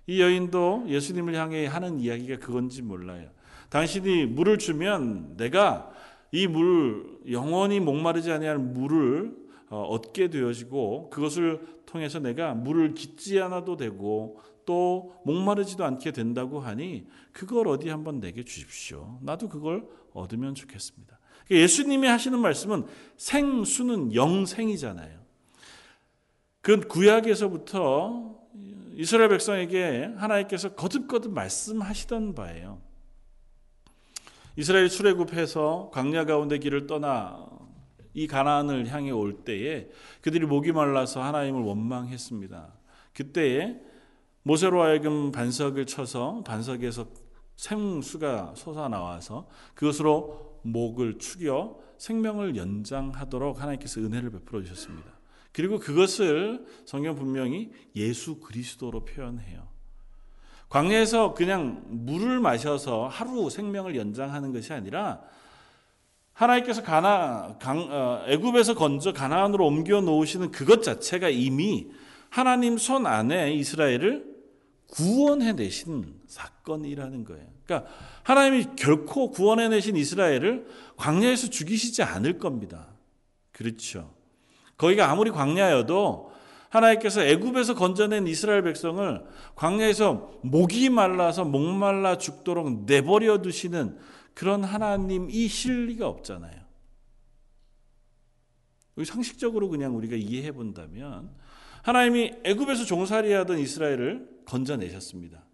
이 0.06 0.20
여인도 0.20 0.84
예수님을 0.88 1.34
향해 1.34 1.66
하는 1.66 1.98
이야기가 1.98 2.38
그건지 2.38 2.82
몰라요. 2.82 3.30
당신이 3.70 4.26
물을 4.26 4.58
주면 4.58 5.36
내가 5.36 5.90
이 6.30 6.46
물, 6.46 7.20
영원히 7.30 7.80
목마르지 7.80 8.30
아니할 8.30 8.58
물을 8.58 9.34
어, 9.70 9.82
얻게 9.84 10.28
되어지고 10.28 11.08
그것을 11.08 11.60
통해서 11.86 12.18
내가 12.18 12.52
물을 12.52 12.92
깃지 12.92 13.40
않아도 13.40 13.76
되고 13.76 14.38
또 14.64 15.20
목마르지도 15.24 15.84
않게 15.84 16.12
된다고 16.12 16.60
하니 16.60 17.06
그걸 17.32 17.68
어디 17.68 17.88
한번 17.88 18.20
내게 18.20 18.44
주십시오. 18.44 19.18
나도 19.22 19.48
그걸 19.48 19.88
얻으면 20.12 20.54
좋겠습니다. 20.54 21.18
그러니까 21.46 21.62
예수님이 21.62 22.06
하시는 22.06 22.38
말씀은 22.38 22.86
생수는 23.16 24.14
영생이잖아요. 24.14 25.20
그 26.60 26.80
구약에서부터 26.80 28.40
이스라엘 28.94 29.30
백성에게 29.30 30.12
하나님께서 30.16 30.74
거듭거듭 30.74 31.32
말씀하시던 31.32 32.34
바예요. 32.34 32.80
이스라엘 34.56 34.88
출애굽해서 34.88 35.90
광야 35.92 36.26
가운데 36.26 36.58
길을 36.58 36.86
떠나 36.86 37.48
이 38.14 38.26
가나안을 38.26 38.88
향해 38.88 39.10
올 39.10 39.44
때에 39.44 39.88
그들이 40.20 40.44
목이 40.46 40.72
말라서 40.72 41.22
하나님을 41.22 41.62
원망했습니다. 41.62 42.74
그때에 43.14 43.80
모세로 44.42 44.82
하여금 44.82 45.32
반석을 45.32 45.86
쳐서 45.86 46.42
반석에서 46.44 47.06
생수가 47.56 48.54
솟아 48.56 48.88
나와서 48.88 49.48
그것으로 49.74 50.60
목을 50.62 51.18
축여 51.18 51.78
생명을 51.98 52.56
연장하도록 52.56 53.60
하나님께서 53.60 54.00
은혜를 54.00 54.30
베풀어 54.30 54.62
주셨습니다. 54.62 55.10
그리고 55.52 55.78
그것을 55.78 56.64
성경 56.86 57.14
분명히 57.14 57.70
예수 57.94 58.40
그리스도로 58.40 59.04
표현해요. 59.04 59.68
광야에서 60.70 61.34
그냥 61.34 61.84
물을 61.86 62.40
마셔서 62.40 63.06
하루 63.06 63.50
생명을 63.50 63.94
연장하는 63.94 64.52
것이 64.52 64.72
아니라 64.72 65.20
하나님께서 66.32 66.82
가나 66.82 67.58
어, 67.62 68.24
애굽에서 68.26 68.74
건져 68.74 69.12
가나안으로 69.12 69.66
옮겨 69.66 70.00
놓으시는 70.00 70.50
그것 70.50 70.82
자체가 70.82 71.28
이미 71.28 71.90
하나님 72.30 72.78
손 72.78 73.06
안에 73.06 73.52
이스라엘을 73.52 74.31
구원해 74.92 75.54
내신 75.54 76.20
사건이라는 76.26 77.24
거예요. 77.24 77.46
그러니까 77.64 77.90
하나님이 78.24 78.76
결코 78.76 79.30
구원해 79.30 79.68
내신 79.68 79.96
이스라엘을 79.96 80.66
광야에서 80.98 81.48
죽이시지 81.48 82.02
않을 82.02 82.38
겁니다. 82.38 82.88
그렇죠. 83.52 84.12
거기가 84.76 85.10
아무리 85.10 85.30
광야여도 85.30 86.30
하나님께서 86.68 87.22
애굽에서 87.22 87.74
건져낸 87.74 88.26
이스라엘 88.26 88.62
백성을 88.62 89.24
광야에서 89.54 90.40
목이 90.42 90.90
말라서 90.90 91.46
목말라 91.46 92.18
죽도록 92.18 92.84
내버려 92.84 93.40
두시는 93.40 93.98
그런 94.34 94.62
하나님 94.62 95.30
이 95.30 95.48
실 95.48 95.86
리가 95.86 96.06
없잖아요. 96.06 96.60
상식적으로 99.06 99.70
그냥 99.70 99.96
우리가 99.96 100.16
이해해 100.16 100.52
본다면 100.52 101.30
하나님이 101.82 102.34
애굽에서 102.44 102.84
종살이하던 102.84 103.58
이스라엘을 103.58 104.28
건져내셨습니다. 104.44 105.44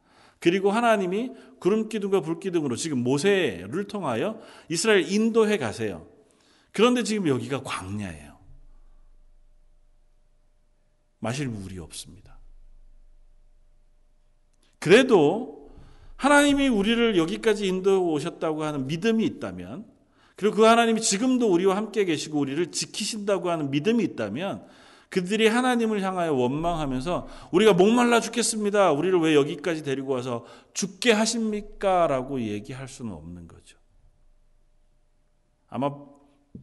그리고 0.40 0.70
하나님이 0.70 1.32
구름 1.58 1.88
기둥과 1.88 2.20
불 2.20 2.38
기둥으로 2.38 2.76
지금 2.76 3.02
모세를 3.02 3.88
통하여 3.88 4.40
이스라엘 4.68 5.10
인도해 5.10 5.56
가세요. 5.58 6.06
그런데 6.72 7.02
지금 7.02 7.26
여기가 7.26 7.62
광야예요. 7.62 8.38
마실 11.18 11.48
물이 11.48 11.78
없습니다. 11.80 12.38
그래도 14.78 15.70
하나님이 16.16 16.68
우리를 16.68 17.16
여기까지 17.16 17.66
인도해 17.66 17.96
오셨다고 17.96 18.62
하는 18.62 18.86
믿음이 18.86 19.24
있다면 19.24 19.86
그리고 20.36 20.56
그 20.56 20.62
하나님이 20.62 21.00
지금도 21.00 21.50
우리와 21.50 21.76
함께 21.76 22.04
계시고 22.04 22.38
우리를 22.38 22.70
지키신다고 22.70 23.50
하는 23.50 23.70
믿음이 23.70 24.04
있다면 24.04 24.64
그들이 25.10 25.46
하나님을 25.46 26.02
향하여 26.02 26.34
원망하면서 26.34 27.28
우리가 27.52 27.72
목말라 27.72 28.20
죽겠습니다. 28.20 28.92
우리를 28.92 29.18
왜 29.20 29.34
여기까지 29.34 29.82
데리고 29.82 30.12
와서 30.12 30.44
죽게 30.74 31.12
하십니까? 31.12 32.06
라고 32.06 32.40
얘기할 32.40 32.88
수는 32.88 33.12
없는 33.12 33.48
거죠. 33.48 33.78
아마 35.68 35.90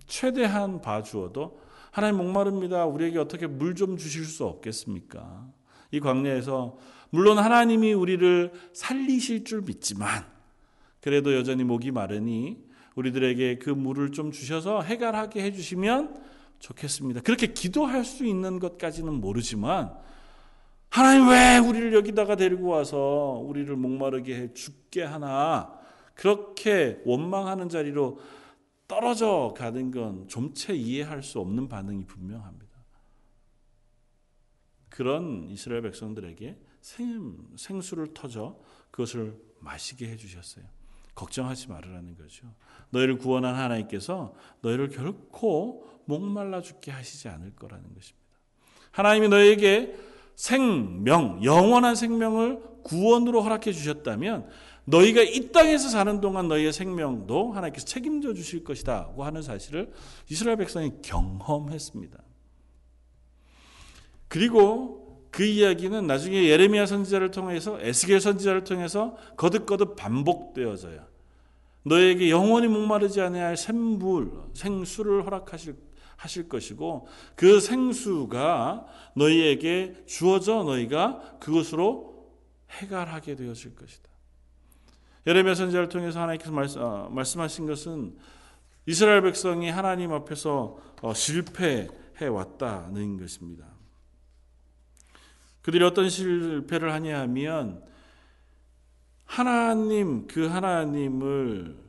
최대한 0.08 0.82
봐주어도 0.82 1.60
하나님 1.92 2.18
목마릅니다. 2.18 2.86
우리에게 2.86 3.18
어떻게 3.20 3.48
물 3.48 3.76
좀 3.76 3.98
주실 3.98 4.26
수 4.26 4.46
없겠습니까? 4.46 5.48
이 5.92 6.00
광야에서 6.00 6.78
물론 7.10 7.38
하나님이 7.40 7.94
우리를 7.94 8.52
살리실 8.74 9.46
줄 9.46 9.62
믿지만 9.62 10.26
그래도 11.02 11.34
여전히 11.36 11.64
목이 11.64 11.92
마르니 11.92 12.64
우리들에게 12.96 13.60
그 13.60 13.70
물을 13.70 14.12
좀 14.12 14.32
주셔서 14.32 14.82
해결하게 14.82 15.44
해주시면 15.44 16.22
좋겠습니다. 16.60 17.22
그렇게 17.22 17.48
기도할 17.54 18.04
수 18.06 18.26
있는 18.26 18.60
것까지는 18.60 19.14
모르지만 19.14 19.96
하나님 20.90 21.30
왜 21.30 21.58
우리를 21.58 21.94
여기다가 21.94 22.36
데리고 22.36 22.68
와서 22.68 23.42
우리를 23.44 23.76
목마르게 23.76 24.36
해 24.36 24.54
죽게 24.54 25.04
하나 25.04 25.74
그렇게 26.16 27.02
원망하는 27.06 27.68
자리로 27.70 28.20
떨어져 28.88 29.54
가는 29.58 29.92
건 29.92 30.28
좀 30.28 30.54
채 30.54 30.74
이해할 30.76 31.24
수 31.24 31.40
없는 31.40 31.68
반응이 31.68 32.06
분명합니다. 32.06 32.66
그런 34.90 35.48
이스라엘 35.50 35.82
백성들에게 35.82 36.58
생, 36.82 37.38
생수를 37.58 38.14
터져 38.14 38.58
그것을 38.92 39.38
마시게 39.60 40.08
해주셨어요. 40.10 40.64
걱정하지 41.16 41.70
말으라는 41.70 42.16
거죠. 42.16 42.48
너희를 42.92 43.18
구원한 43.18 43.56
하나님께서 43.56 44.34
너희를 44.62 44.90
결코 44.90 45.86
목말라 46.06 46.62
죽게 46.62 46.92
하시지 46.92 47.28
않을 47.30 47.56
거라는 47.56 47.84
것입니다. 47.94 48.26
하나님이 48.92 49.28
너에게 49.30 49.96
생명, 50.36 51.44
영원한 51.44 51.96
생명을 51.96 52.62
구원으로 52.84 53.42
허락해 53.42 53.72
주셨다면 53.72 54.48
너희가 54.86 55.22
이 55.22 55.52
땅에서 55.52 55.90
사는 55.90 56.22
동안 56.22 56.48
너희의 56.48 56.72
생명도 56.72 57.54
하나님께서 57.54 57.86
책임져 57.86 58.34
주실 58.34 58.64
것이다고 58.64 59.24
하는 59.24 59.42
사실을 59.42 59.92
이스라엘 60.30 60.58
백성이 60.58 60.92
경험했습니다. 61.02 62.18
그리고 64.28 65.28
그 65.32 65.44
이야기는 65.44 66.08
나중에 66.08 66.46
예레미야 66.46 66.86
선지자를 66.86 67.32
통해서 67.32 67.80
에스겔 67.82 68.22
선지자를 68.22 68.64
통해서 68.64 69.18
거듭거듭 69.38 69.96
반복되어져요. 69.96 71.04
너에게 71.84 72.30
영원히 72.30 72.68
목마르지 72.68 73.22
않아야 73.22 73.56
샘물, 73.56 74.32
생수를 74.54 75.26
허락하실 75.26 75.76
하실 76.16 76.50
것이고 76.50 77.08
그 77.36 77.60
생수가 77.60 78.86
너희에게 79.16 80.04
주어져 80.06 80.64
너희가 80.64 81.38
그것으로 81.40 82.16
해갈하게 82.72 83.36
되어질 83.36 83.76
것이다. 83.76 84.10
예레미야 85.28 85.56
선지자를 85.56 85.90
통해서 85.90 86.22
하나님께서 86.22 86.52
말씀, 86.52 86.82
어, 86.82 87.10
말씀하신 87.10 87.66
것은 87.66 88.16
이스라엘 88.86 89.22
백성이 89.22 89.70
하나님 89.70 90.14
앞에서 90.14 90.78
어, 91.02 91.14
실패해 91.14 92.28
왔다는 92.30 93.18
것입니다. 93.18 93.66
그들이 95.62 95.84
어떤 95.84 96.10
실패를 96.10 96.94
하냐 96.94 97.20
하면 97.22 97.84
하나님 99.26 100.28
그 100.28 100.46
하나님을 100.46 101.85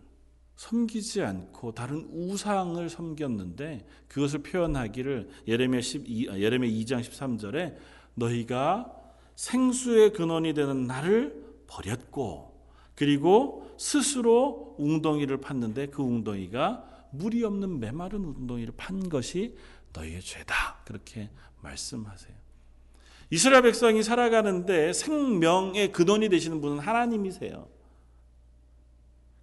섬기지 0.57 1.23
않고 1.23 1.73
다른 1.73 2.09
우상을 2.11 2.89
섬겼는데 2.89 3.87
그것을 4.09 4.43
표현하기를 4.43 5.29
예레미야 5.47 5.81
12 5.81 6.29
아, 6.31 6.39
예레미야 6.39 6.71
2장 6.85 7.01
13절에 7.03 7.77
너희가 8.15 8.92
생수의 9.35 10.12
근원이 10.14 10.55
되는 10.55 10.87
나를 10.87 11.45
버렸고 11.66 12.57
그리고 12.95 13.71
스스로 13.79 14.75
웅덩이를 14.79 15.38
팠는데 15.38 15.90
그 15.90 16.03
웅덩이가 16.03 17.09
물이 17.11 17.45
없는 17.45 17.79
메마른 17.79 18.25
웅덩이를 18.25 18.73
판 18.77 19.09
것이 19.11 19.55
너희의 19.92 20.23
죄다. 20.23 20.81
그렇게 20.87 21.31
말씀하세요. 21.61 22.35
이스라엘 23.31 23.62
백성이 23.62 24.03
살아가는데 24.03 24.92
생명의 24.95 25.92
근원이 25.92 26.29
되시는 26.31 26.61
분은 26.61 26.79
하나님이세요. 26.79 27.69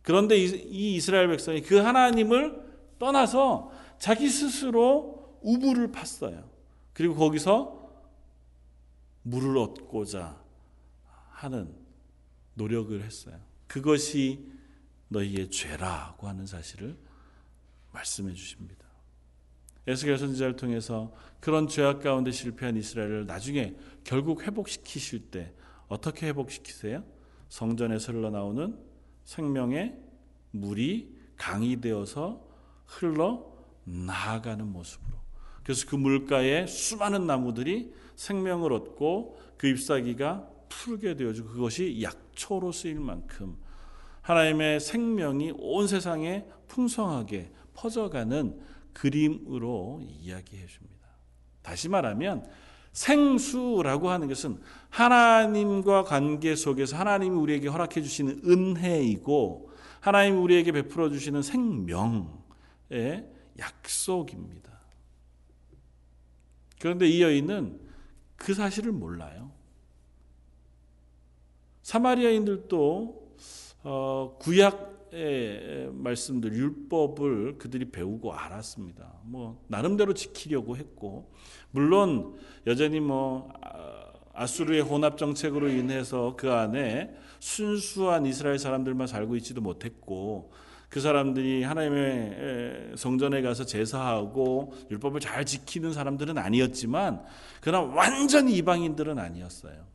그런데 0.03 0.37
이 0.37 0.95
이스라엘 0.95 1.29
백성이 1.29 1.61
그 1.61 1.77
하나님을 1.77 2.61
떠나서 2.99 3.71
자기 3.97 4.29
스스로 4.29 5.39
우물을 5.41 5.91
팠어요. 5.91 6.43
그리고 6.93 7.15
거기서 7.15 7.81
물을 9.23 9.57
얻고자 9.57 10.41
하는 11.31 11.73
노력을 12.53 13.01
했어요. 13.01 13.39
그것이 13.67 14.45
너희의 15.07 15.49
죄라고 15.49 16.27
하는 16.27 16.45
사실을 16.45 16.97
말씀해 17.91 18.33
주십니다. 18.33 18.83
에스겔 19.87 20.17
선지자를 20.17 20.55
통해서 20.55 21.13
그런 21.39 21.67
죄악 21.67 22.01
가운데 22.01 22.31
실패한 22.31 22.77
이스라엘을 22.77 23.25
나중에 23.25 23.75
결국 24.03 24.43
회복시키실 24.43 25.31
때 25.31 25.53
어떻게 25.87 26.27
회복시키세요? 26.27 27.03
성전에서 27.49 28.13
흘러나오는 28.13 28.77
생명의 29.25 29.97
물이 30.51 31.13
강이 31.38 31.81
되어서 31.81 32.45
흘러 32.86 33.51
나아가는 33.83 34.65
모습으로. 34.65 35.13
그래서 35.63 35.88
그 35.89 35.95
물가에 35.95 36.67
수많은 36.67 37.25
나무들이 37.25 37.93
생명을 38.15 38.71
얻고 38.73 39.39
그 39.57 39.67
잎사귀가 39.67 40.47
푸르게 40.69 41.15
되어지고 41.15 41.49
그것이 41.49 42.01
약초로 42.01 42.71
쓰일 42.71 42.99
만큼 42.99 43.57
하나님의 44.21 44.79
생명이 44.79 45.53
온 45.57 45.88
세상에 45.88 46.45
풍성하게 46.67 47.51
퍼져가는 47.73 48.59
그림으로 48.93 50.01
이야기해 50.03 50.65
줍니다. 50.67 51.07
다시 51.62 51.89
말하면 51.89 52.45
생수라고 52.93 54.10
하는 54.10 54.27
것은 54.27 54.62
하나님과 54.89 56.03
관계 56.03 56.56
속에서 56.56 56.95
하나님이 56.95 57.36
우리에게 57.36 57.67
허락해 57.67 58.01
주시는 58.01 58.41
은혜이고 58.45 59.71
하나님이 59.99 60.38
우리에게 60.38 60.71
베풀어 60.71 61.10
주시는 61.10 61.41
생명의 61.41 62.27
약속입니다. 63.60 64.71
그런데 66.79 67.08
이 67.08 67.21
여인은 67.21 67.79
그 68.36 68.53
사실을 68.53 68.91
몰라요. 68.91 69.51
사마리아인들도 71.82 73.23
어, 73.84 74.38
구약 74.39 74.92
의 75.15 75.91
말씀들 75.91 76.54
율법을 76.54 77.60
그들이 77.60 77.91
배우고 77.91 78.34
알았습니다. 78.34 79.13
뭐 79.23 79.63
나름대로 79.67 80.15
지키려고 80.15 80.76
했고 80.76 81.32
물론 81.69 82.36
여전히 82.65 82.99
뭐 82.99 83.54
아, 83.62 84.12
아수르의 84.34 84.82
혼합 84.82 85.19
정책으로 85.19 85.69
인해서 85.69 86.36
그 86.36 86.52
안에 86.52 87.15
순수한 87.39 88.26
이스라엘 88.26 88.58
사람들만 88.58 89.06
살고 89.06 89.36
있지도 89.36 89.62
못했고 89.62 90.52
그 90.89 90.99
사람들이 90.99 91.63
하나님의 91.63 92.93
성전에 92.97 93.43
가서 93.43 93.65
제사하고 93.65 94.73
율법을 94.89 95.19
잘 95.19 95.45
지키는 95.45 95.93
사람들은 95.93 96.39
아니었지만 96.39 97.23
그러나 97.62 97.82
완전히 97.93 98.56
이방인들은 98.58 99.19
아니었어요. 99.19 99.86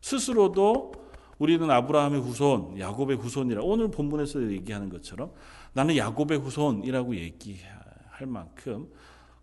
스스로도 0.00 0.92
우리는 1.38 1.70
아브라함의 1.70 2.20
후손, 2.20 2.78
야곱의 2.78 3.16
후손이라 3.16 3.62
오늘 3.62 3.90
본문에서 3.90 4.50
얘기하는 4.50 4.88
것처럼 4.88 5.32
나는 5.72 5.96
야곱의 5.96 6.38
후손이라고 6.38 7.16
얘기할 7.16 8.26
만큼 8.26 8.88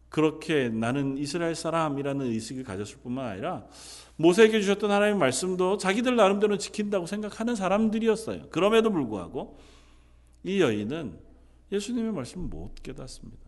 그렇게 0.10 0.69
나는 0.69 1.17
이스라엘 1.17 1.56
사람이라는 1.56 2.25
의식을 2.27 2.63
가졌을 2.63 2.97
뿐만 2.99 3.25
아니라 3.25 3.65
모세에게 4.15 4.62
주셨던 4.62 4.91
하나님의 4.91 5.19
말씀도 5.19 5.77
자기들 5.77 6.15
나름대로 6.15 6.58
지킨다고 6.58 7.06
생각하는 7.06 7.56
사람들이었어요. 7.56 8.49
그럼에도 8.49 8.91
불구하고 8.91 9.58
이 10.43 10.62
여인은 10.62 11.17
예수님의 11.71 12.12
말씀을 12.12 12.47
못 12.47 12.75
깨닫습니다. 12.84 13.41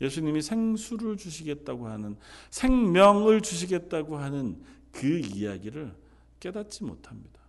예수님이 0.00 0.40
생수를 0.40 1.16
주시겠다고 1.16 1.86
하는 1.86 2.16
생명을 2.48 3.42
주시겠다고 3.42 4.16
하는 4.16 4.62
그 4.92 5.18
이야기를 5.18 5.94
깨닫지 6.40 6.84
못합니다. 6.84 7.39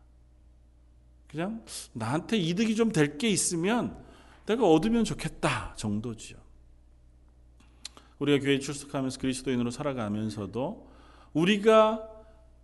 그냥 1.31 1.63
나한테 1.93 2.37
이득이 2.37 2.75
좀 2.75 2.91
될 2.91 3.17
게 3.17 3.29
있으면 3.29 3.97
내가 4.45 4.67
얻으면 4.67 5.03
좋겠다 5.05 5.73
정도지요. 5.77 6.37
우리가 8.19 8.43
교회 8.43 8.59
출석하면서 8.59 9.19
그리스도인으로 9.19 9.71
살아가면서도 9.71 10.87
우리가 11.33 12.07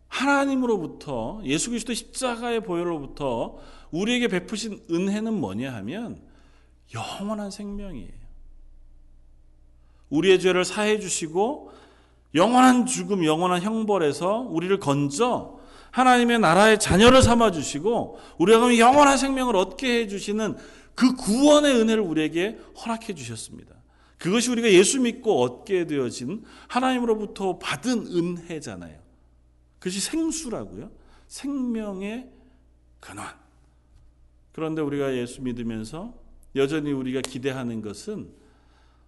하나님으로부터 0.08 1.42
예수 1.46 1.70
그리스도 1.70 1.94
십자가의 1.94 2.62
보혈로부터 2.62 3.58
우리에게 3.92 4.28
베푸신 4.28 4.86
은혜는 4.92 5.34
뭐냐 5.34 5.74
하면 5.76 6.22
영원한 6.94 7.52
생명이에요. 7.52 8.28
우리의 10.10 10.40
죄를 10.40 10.64
사해 10.64 11.00
주시고 11.00 11.72
영원한 12.36 12.86
죽음, 12.86 13.26
영원한 13.26 13.62
형벌에서 13.62 14.40
우리를 14.40 14.80
건져 14.80 15.57
하나님의 15.92 16.40
나라의 16.40 16.80
자녀를 16.80 17.22
삼아 17.22 17.52
주시고 17.52 18.20
우리가 18.38 18.78
영원한 18.78 19.18
생명을 19.18 19.56
얻게 19.56 20.02
해 20.02 20.08
주시는 20.08 20.58
그 20.96 21.16
구원의 21.16 21.76
은혜를 21.76 22.02
우리에게 22.02 22.60
허락해 22.84 23.14
주셨습니다. 23.14 23.76
그것이 24.18 24.50
우리가 24.50 24.72
예수 24.72 25.00
믿고 25.00 25.42
얻게 25.42 25.86
되어진 25.86 26.44
하나님으로부터 26.68 27.60
받은 27.60 28.08
은혜잖아요. 28.08 29.00
그것이 29.80 30.00
생수라고요. 30.00 30.92
생명의 31.28 32.30
근원. 33.00 33.28
그런데 34.52 34.82
우리가 34.82 35.16
예수 35.16 35.42
믿으면서 35.44 36.16
여전히 36.56 36.92
우리가 36.92 37.22
기대하는 37.22 37.82
것은 37.82 38.32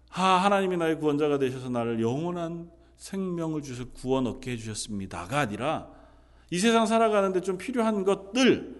하, 0.08 0.36
하나님이 0.36 0.76
나의 0.76 0.98
구원자가 0.98 1.38
되셔서 1.38 1.70
나를 1.70 2.00
영원한 2.00 2.70
생명을 2.96 3.62
주셔서 3.62 3.90
구원 3.90 4.26
얻게 4.26 4.52
해주셨습니다가 4.52 5.40
아니라 5.40 5.88
이 6.50 6.58
세상 6.58 6.86
살아가는데 6.86 7.40
좀 7.40 7.58
필요한 7.58 8.04
것들, 8.04 8.76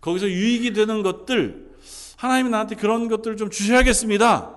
거기서 0.00 0.28
유익이 0.28 0.72
되는 0.72 1.02
것들, 1.02 1.74
하나님이 2.16 2.50
나한테 2.50 2.76
그런 2.76 3.08
것들을 3.08 3.36
좀 3.36 3.50
주셔야겠습니다. 3.50 4.54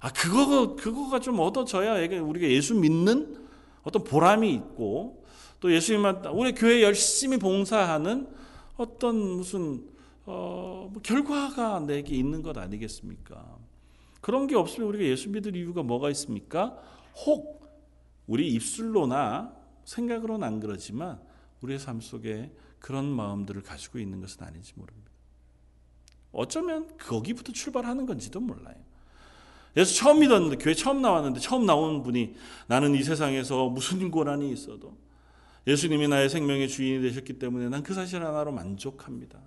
아, 0.00 0.12
그거, 0.12 0.76
그거가 0.76 1.20
좀 1.20 1.38
얻어져야 1.40 1.94
우리가 2.20 2.46
예수 2.48 2.74
믿는 2.74 3.36
어떤 3.82 4.04
보람이 4.04 4.52
있고 4.54 5.24
또 5.60 5.72
예수님만, 5.72 6.24
우리 6.26 6.52
교회 6.52 6.82
열심히 6.82 7.36
봉사하는 7.36 8.28
어떤 8.76 9.16
무슨, 9.16 9.82
어, 10.24 10.88
뭐 10.92 11.02
결과가 11.02 11.80
내게 11.80 12.14
있는 12.14 12.42
것 12.42 12.56
아니겠습니까? 12.56 13.44
그런 14.20 14.46
게 14.46 14.56
없으면 14.56 14.88
우리가 14.88 15.04
예수 15.04 15.30
믿을 15.30 15.56
이유가 15.56 15.82
뭐가 15.82 16.10
있습니까? 16.10 16.78
혹 17.26 17.66
우리 18.26 18.48
입술로나 18.52 19.52
생각으로는 19.84 20.46
안 20.46 20.60
그러지만 20.60 21.18
우리의 21.62 21.78
삶 21.78 22.00
속에 22.00 22.52
그런 22.78 23.06
마음들을 23.06 23.62
가지고 23.62 23.98
있는 23.98 24.20
것은 24.20 24.44
아닌지 24.44 24.72
모릅니다. 24.76 25.10
어쩌면 26.32 26.96
거기부터 26.98 27.52
출발하는 27.52 28.06
건지도 28.06 28.40
몰라요. 28.40 28.76
예수 29.76 29.96
처음 29.96 30.20
믿었는데 30.20 30.56
교회 30.56 30.74
처음 30.74 31.02
나왔는데 31.02 31.40
처음 31.40 31.66
나온 31.66 32.02
분이 32.02 32.34
나는 32.66 32.94
이 32.94 33.02
세상에서 33.02 33.68
무슨 33.68 34.10
고난이 34.10 34.50
있어도 34.52 34.96
예수님이 35.66 36.08
나의 36.08 36.28
생명의 36.28 36.68
주인이 36.68 37.02
되셨기 37.02 37.38
때문에 37.38 37.68
난 37.68 37.82
그 37.82 37.94
사실 37.94 38.24
하나로 38.24 38.52
만족합니다. 38.52 39.38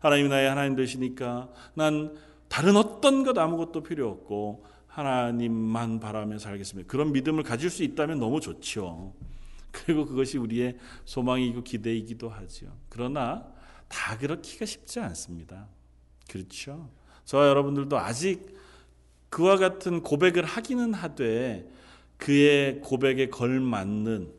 하나님이 0.00 0.28
나의 0.28 0.48
하나님 0.48 0.76
되시니까 0.76 1.50
난 1.74 2.16
다른 2.48 2.76
어떤 2.76 3.22
것 3.22 3.38
아무것도 3.38 3.82
필요 3.82 4.08
없고 4.10 4.64
하나님만 4.88 6.00
바라며 6.00 6.38
살겠습니다. 6.38 6.90
그런 6.90 7.12
믿음을 7.12 7.44
가질 7.44 7.70
수 7.70 7.84
있다면 7.84 8.18
너무 8.18 8.40
좋죠. 8.40 9.14
그리고 9.72 10.06
그것이 10.06 10.38
우리의 10.38 10.76
소망이고 11.04 11.62
기대이기도 11.62 12.28
하죠. 12.28 12.76
그러나 12.88 13.46
다 13.88 14.16
그렇기가 14.18 14.64
쉽지 14.64 15.00
않습니다. 15.00 15.68
그렇죠. 16.28 16.90
저와 17.24 17.48
여러분들도 17.48 17.98
아직 17.98 18.56
그와 19.28 19.56
같은 19.56 20.02
고백을 20.02 20.44
하기는 20.44 20.94
하되 20.94 21.68
그의 22.16 22.80
고백에 22.80 23.28
걸맞는 23.28 24.32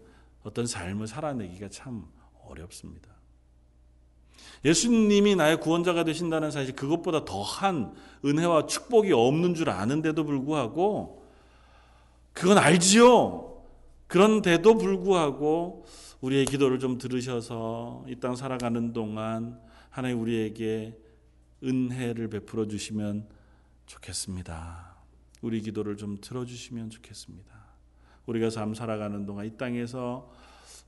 어떤 0.44 0.68
삶을 0.68 1.08
살아내기가 1.08 1.70
참 1.70 2.06
어렵습니다. 2.46 3.10
예수님이 4.64 5.36
나의 5.36 5.60
구원자가 5.60 6.04
되신다는 6.04 6.52
사실 6.52 6.76
그것보다 6.76 7.26
더한 7.26 7.94
은혜와 8.24 8.68
축복이 8.68 9.12
없는 9.12 9.56
줄 9.56 9.70
아는데도 9.70 10.24
불구하고 10.24 11.26
그건 12.34 12.58
알지요. 12.58 13.51
그런데도 14.12 14.78
불구하고 14.78 15.86
우리의 16.20 16.44
기도를 16.46 16.80
좀 16.80 16.98
들으셔서 16.98 18.04
이 18.10 18.20
땅 18.20 18.36
살아가는 18.36 18.92
동안 18.92 19.58
하나님 19.90 20.20
우리에게 20.20 21.00
은혜를 21.64 22.28
베풀어 22.28 22.68
주시면 22.68 23.30
좋겠습니다. 23.86 24.98
우리 25.42 25.62
기도를 25.62 25.96
좀 25.96 26.18
들어주시면 26.20 26.90
좋겠습니다. 26.90 27.52
우리가 28.26 28.50
삶 28.50 28.74
살아가는 28.74 29.26
동안 29.26 29.46
이 29.46 29.56
땅에서 29.56 30.30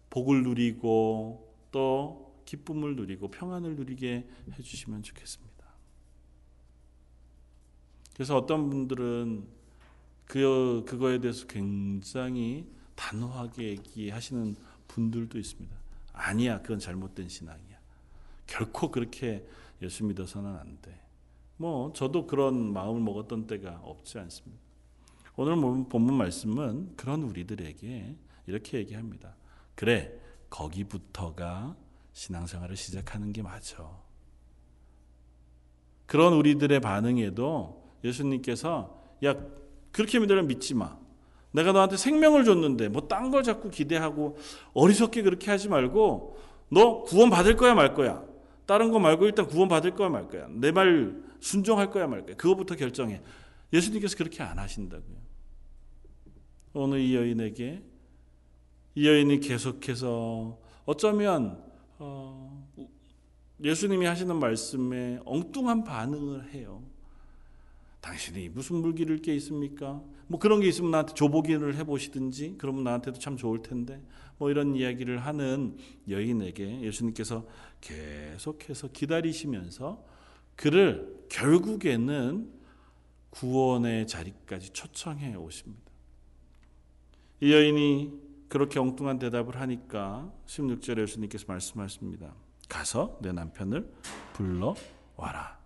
복을 0.09 0.43
누리고 0.43 1.55
또 1.71 2.41
기쁨을 2.43 2.97
누리고 2.97 3.31
평안을 3.31 3.77
누리게 3.77 4.27
해주시면 4.59 5.01
좋겠습니다. 5.01 5.65
그래서 8.15 8.36
어떤 8.36 8.69
분들은 8.69 9.47
그 10.25 10.83
그거에 10.86 11.19
대해서 11.19 11.47
굉장히 11.47 12.67
단호하게 12.95 13.69
얘기하시는 13.69 14.56
분들도 14.88 15.38
있습니다. 15.38 15.75
아니야, 16.13 16.62
그건 16.62 16.79
잘못된 16.79 17.29
신앙이야. 17.29 17.77
결코 18.47 18.91
그렇게 18.91 19.47
예수 19.82 20.06
믿어서는 20.06 20.56
안 20.56 20.77
돼. 20.82 20.99
뭐 21.58 21.91
저도 21.93 22.27
그런 22.27 22.73
마음을 22.73 23.01
먹었던 23.01 23.47
때가 23.47 23.79
없지 23.84 24.19
않습니다. 24.19 24.62
오늘 25.36 25.56
본문 25.89 26.15
말씀은 26.15 26.95
그런 26.95 27.23
우리들에게 27.23 28.15
이렇게 28.47 28.77
얘기합니다. 28.77 29.36
그래, 29.75 30.13
거기부터가 30.49 31.75
신앙생활을 32.13 32.75
시작하는 32.75 33.34
게 33.34 33.41
맞아. 33.41 33.89
그런 36.06 36.34
우리들의 36.34 36.79
반응에도 36.79 37.91
예수님께서 38.03 39.01
야 39.23 39.36
그렇게 39.91 40.19
믿으면 40.19 40.47
믿지 40.47 40.75
마. 40.75 40.97
내가 41.53 41.71
너한테 41.71 41.97
생명을 41.97 42.43
줬는데 42.45 42.89
뭐 42.89 43.07
딴 43.07 43.31
걸 43.31 43.43
자꾸 43.43 43.69
기대하고 43.69 44.37
어리석게 44.73 45.21
그렇게 45.21 45.49
하지 45.51 45.69
말고 45.69 46.37
너 46.69 47.03
구원 47.03 47.29
받을 47.29 47.55
거야 47.55 47.73
말 47.75 47.93
거야. 47.93 48.23
다른 48.65 48.91
거 48.91 48.99
말고 48.99 49.25
일단 49.25 49.45
구원 49.47 49.67
받을 49.69 49.91
거야 49.91 50.09
말 50.09 50.27
거야. 50.27 50.47
내 50.49 50.71
말 50.71 51.21
순종할 51.39 51.89
거야 51.91 52.07
말 52.07 52.25
거야. 52.25 52.35
그거부터 52.35 52.75
결정해. 52.75 53.21
예수님께서 53.71 54.15
그렇게 54.17 54.41
안 54.43 54.57
하신다고요. 54.59 55.17
오늘 56.73 56.99
이 57.01 57.15
여인에게 57.15 57.83
이 58.95 59.07
여인이 59.07 59.39
계속해서 59.41 60.57
어쩌면 60.85 61.63
어, 61.99 62.67
예수님이 63.63 64.05
하시는 64.05 64.35
말씀에 64.35 65.19
엉뚱한 65.25 65.83
반응을 65.83 66.51
해요. 66.53 66.83
당신이 68.03 68.49
무슨 68.49 68.75
물기를 68.75 69.19
게 69.19 69.33
있습니까? 69.35 70.03
뭐 70.27 70.37
그런 70.37 70.59
게 70.59 70.67
있으면 70.67 70.91
나한테 70.91 71.13
조보기를 71.13 71.75
해보시든지 71.77 72.55
그러면 72.57 72.83
나한테도 72.83 73.17
참 73.17 73.37
좋을 73.37 73.61
텐데 73.61 74.01
뭐 74.37 74.51
이런 74.51 74.75
이야기를 74.75 75.19
하는 75.25 75.77
여인에게 76.09 76.81
예수님께서 76.81 77.47
계속해서 77.79 78.89
기다리시면서 78.89 80.05
그를 80.57 81.25
결국에는 81.29 82.51
구원의 83.29 84.05
자리까지 84.05 84.71
초청해 84.71 85.35
오십니다. 85.35 85.81
이 87.39 87.53
여인이 87.53 88.11
그렇게 88.49 88.79
엉뚱한 88.79 89.17
대답을 89.17 89.59
하니까 89.61 90.31
16절에 90.45 91.01
예수님께서 91.03 91.45
말씀하십니다. 91.47 92.35
가서 92.67 93.17
내 93.21 93.31
남편을 93.31 93.89
불러 94.33 94.75
와라. 95.15 95.62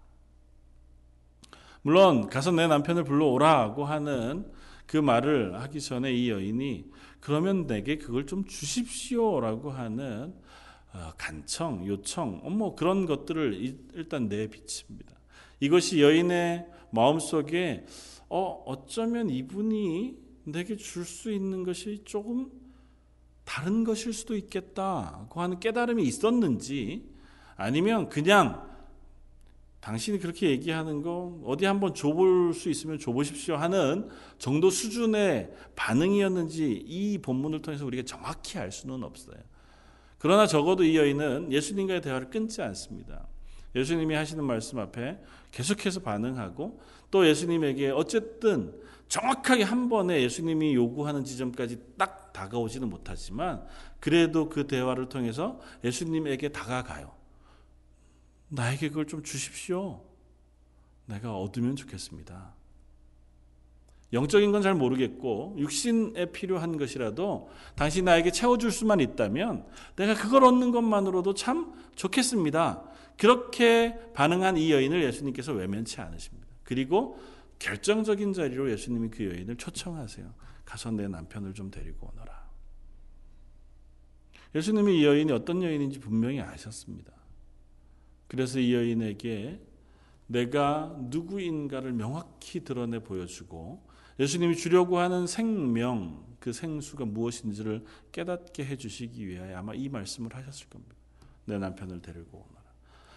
물론 1.87 2.27
가서 2.27 2.51
내 2.51 2.67
남편을 2.67 3.05
불러오라고 3.05 3.85
하는 3.85 4.45
그 4.85 4.97
말을 4.97 5.61
하기 5.61 5.79
전에 5.79 6.11
이 6.13 6.29
여인이 6.29 6.83
그러면 7.21 7.65
내게 7.65 7.97
그걸 7.97 8.27
좀 8.27 8.43
주십시오라고 8.43 9.71
하는 9.71 10.33
어, 10.93 11.13
간청, 11.17 11.87
요청, 11.87 12.41
뭐 12.57 12.75
그런 12.75 13.05
것들을 13.05 13.77
일단 13.93 14.27
내비칩니다. 14.27 15.15
이것이 15.61 16.01
여인의 16.01 16.67
마음속에 16.91 17.85
어, 18.27 18.63
어쩌면 18.65 19.29
이분이 19.29 20.17
내게 20.43 20.75
줄 20.75 21.05
수 21.05 21.31
있는 21.31 21.63
것이 21.63 22.01
조금 22.03 22.51
다른 23.45 23.85
것일 23.85 24.11
수도 24.11 24.35
있겠다고 24.35 25.39
하는 25.39 25.61
깨달음이 25.61 26.03
있었는지 26.03 27.09
아니면 27.55 28.09
그냥 28.09 28.76
당신이 29.87 30.19
그렇게 30.19 30.49
얘기하는 30.49 31.01
거 31.01 31.39
어디 31.45 31.63
한번 31.63 31.93
줘볼 31.93 32.53
수 32.53 32.69
있으면 32.69 32.99
줘보십시오 32.99 33.55
하는 33.55 34.09
정도 34.37 34.69
수준의 34.69 35.49
반응이었는지 35.77 36.83
이 36.85 37.17
본문을 37.19 37.61
통해서 37.61 37.85
우리가 37.85 38.03
정확히 38.03 38.59
알 38.59 38.69
수는 38.69 39.01
없어요. 39.01 39.37
그러나 40.17 40.45
적어도 40.45 40.83
이 40.83 40.97
여인은 40.97 41.53
예수님과의 41.53 42.01
대화를 42.01 42.29
끊지 42.29 42.61
않습니다. 42.63 43.27
예수님이 43.75 44.13
하시는 44.13 44.43
말씀 44.43 44.77
앞에 44.77 45.19
계속해서 45.51 46.01
반응하고 46.01 46.81
또 47.09 47.25
예수님에게 47.25 47.91
어쨌든 47.91 48.73
정확하게 49.07 49.63
한 49.63 49.87
번에 49.87 50.21
예수님이 50.21 50.75
요구하는 50.75 51.23
지점까지 51.23 51.79
딱 51.97 52.33
다가오지는 52.33 52.89
못하지만 52.89 53.65
그래도 54.01 54.49
그 54.49 54.67
대화를 54.67 55.07
통해서 55.07 55.61
예수님에게 55.85 56.49
다가가요. 56.49 57.16
나에게 58.49 58.89
그걸 58.89 59.07
좀 59.07 59.23
주십시오. 59.23 60.01
내가 61.05 61.37
얻으면 61.37 61.75
좋겠습니다. 61.75 62.55
영적인 64.13 64.51
건 64.53 64.61
잘 64.61 64.73
모르겠고 64.73 65.55
육신에 65.57 66.31
필요한 66.31 66.77
것이라도 66.77 67.49
당신 67.75 68.05
나에게 68.05 68.31
채워줄 68.31 68.71
수만 68.71 68.99
있다면 69.01 69.67
내가 69.97 70.13
그걸 70.13 70.45
얻는 70.45 70.71
것만으로도 70.71 71.33
참 71.33 71.73
좋겠습니다. 71.95 72.83
그렇게 73.17 73.97
반응한 74.13 74.57
이 74.57 74.71
여인을 74.71 75.03
예수님께서 75.03 75.51
외면치 75.53 75.99
않으십니다. 75.99 76.47
그리고 76.63 77.19
결정적인 77.59 78.33
자리로 78.33 78.71
예수님이 78.71 79.09
그 79.09 79.25
여인을 79.25 79.57
초청하세요. 79.57 80.33
가서 80.63 80.91
내 80.91 81.07
남편을 81.07 81.53
좀 81.53 81.71
데리고 81.71 82.11
오너라. 82.13 82.47
예수님이 84.55 84.99
이 84.99 85.05
여인이 85.05 85.31
어떤 85.31 85.63
여인인지 85.63 85.99
분명히 85.99 86.39
아셨습니다. 86.39 87.16
그래서 88.27 88.59
이 88.59 88.73
여인에게 88.73 89.59
내가 90.27 90.95
누구인가를 90.99 91.93
명확히 91.93 92.63
드러내 92.63 92.99
보여주고 92.99 93.85
예수님이 94.19 94.55
주려고 94.55 94.99
하는 94.99 95.27
생명, 95.27 96.25
그 96.39 96.51
생수가 96.51 97.05
무엇인지를 97.05 97.85
깨닫게 98.11 98.65
해주시기 98.65 99.27
위하여 99.27 99.57
아마 99.57 99.73
이 99.73 99.89
말씀을 99.89 100.35
하셨을 100.35 100.67
겁니다. 100.69 100.95
내 101.45 101.57
남편을 101.57 102.01
데리고 102.01 102.45
오너라. 102.49 102.67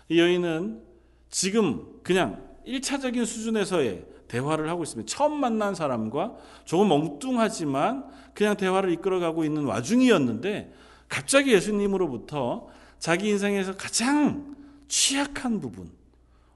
이 0.09 0.21
여인은 0.21 0.83
지금 1.31 2.01
그냥 2.03 2.49
1차적인 2.67 3.25
수준에서의 3.25 4.07
대화를 4.29 4.69
하고 4.69 4.83
있습니다. 4.83 5.11
처음 5.11 5.41
만난 5.41 5.75
사람과 5.75 6.37
조금 6.65 6.91
엉뚱하지만 6.93 8.05
그냥 8.35 8.57
대화를 8.57 8.93
이끌어가고 8.93 9.45
있는 9.45 9.65
와중이었는데 9.65 10.73
갑자기 11.09 11.53
예수님으로부터 11.53 12.69
자기 12.99 13.29
인생에서 13.31 13.77
가장 13.77 14.55
취약한 14.91 15.61
부분, 15.61 15.89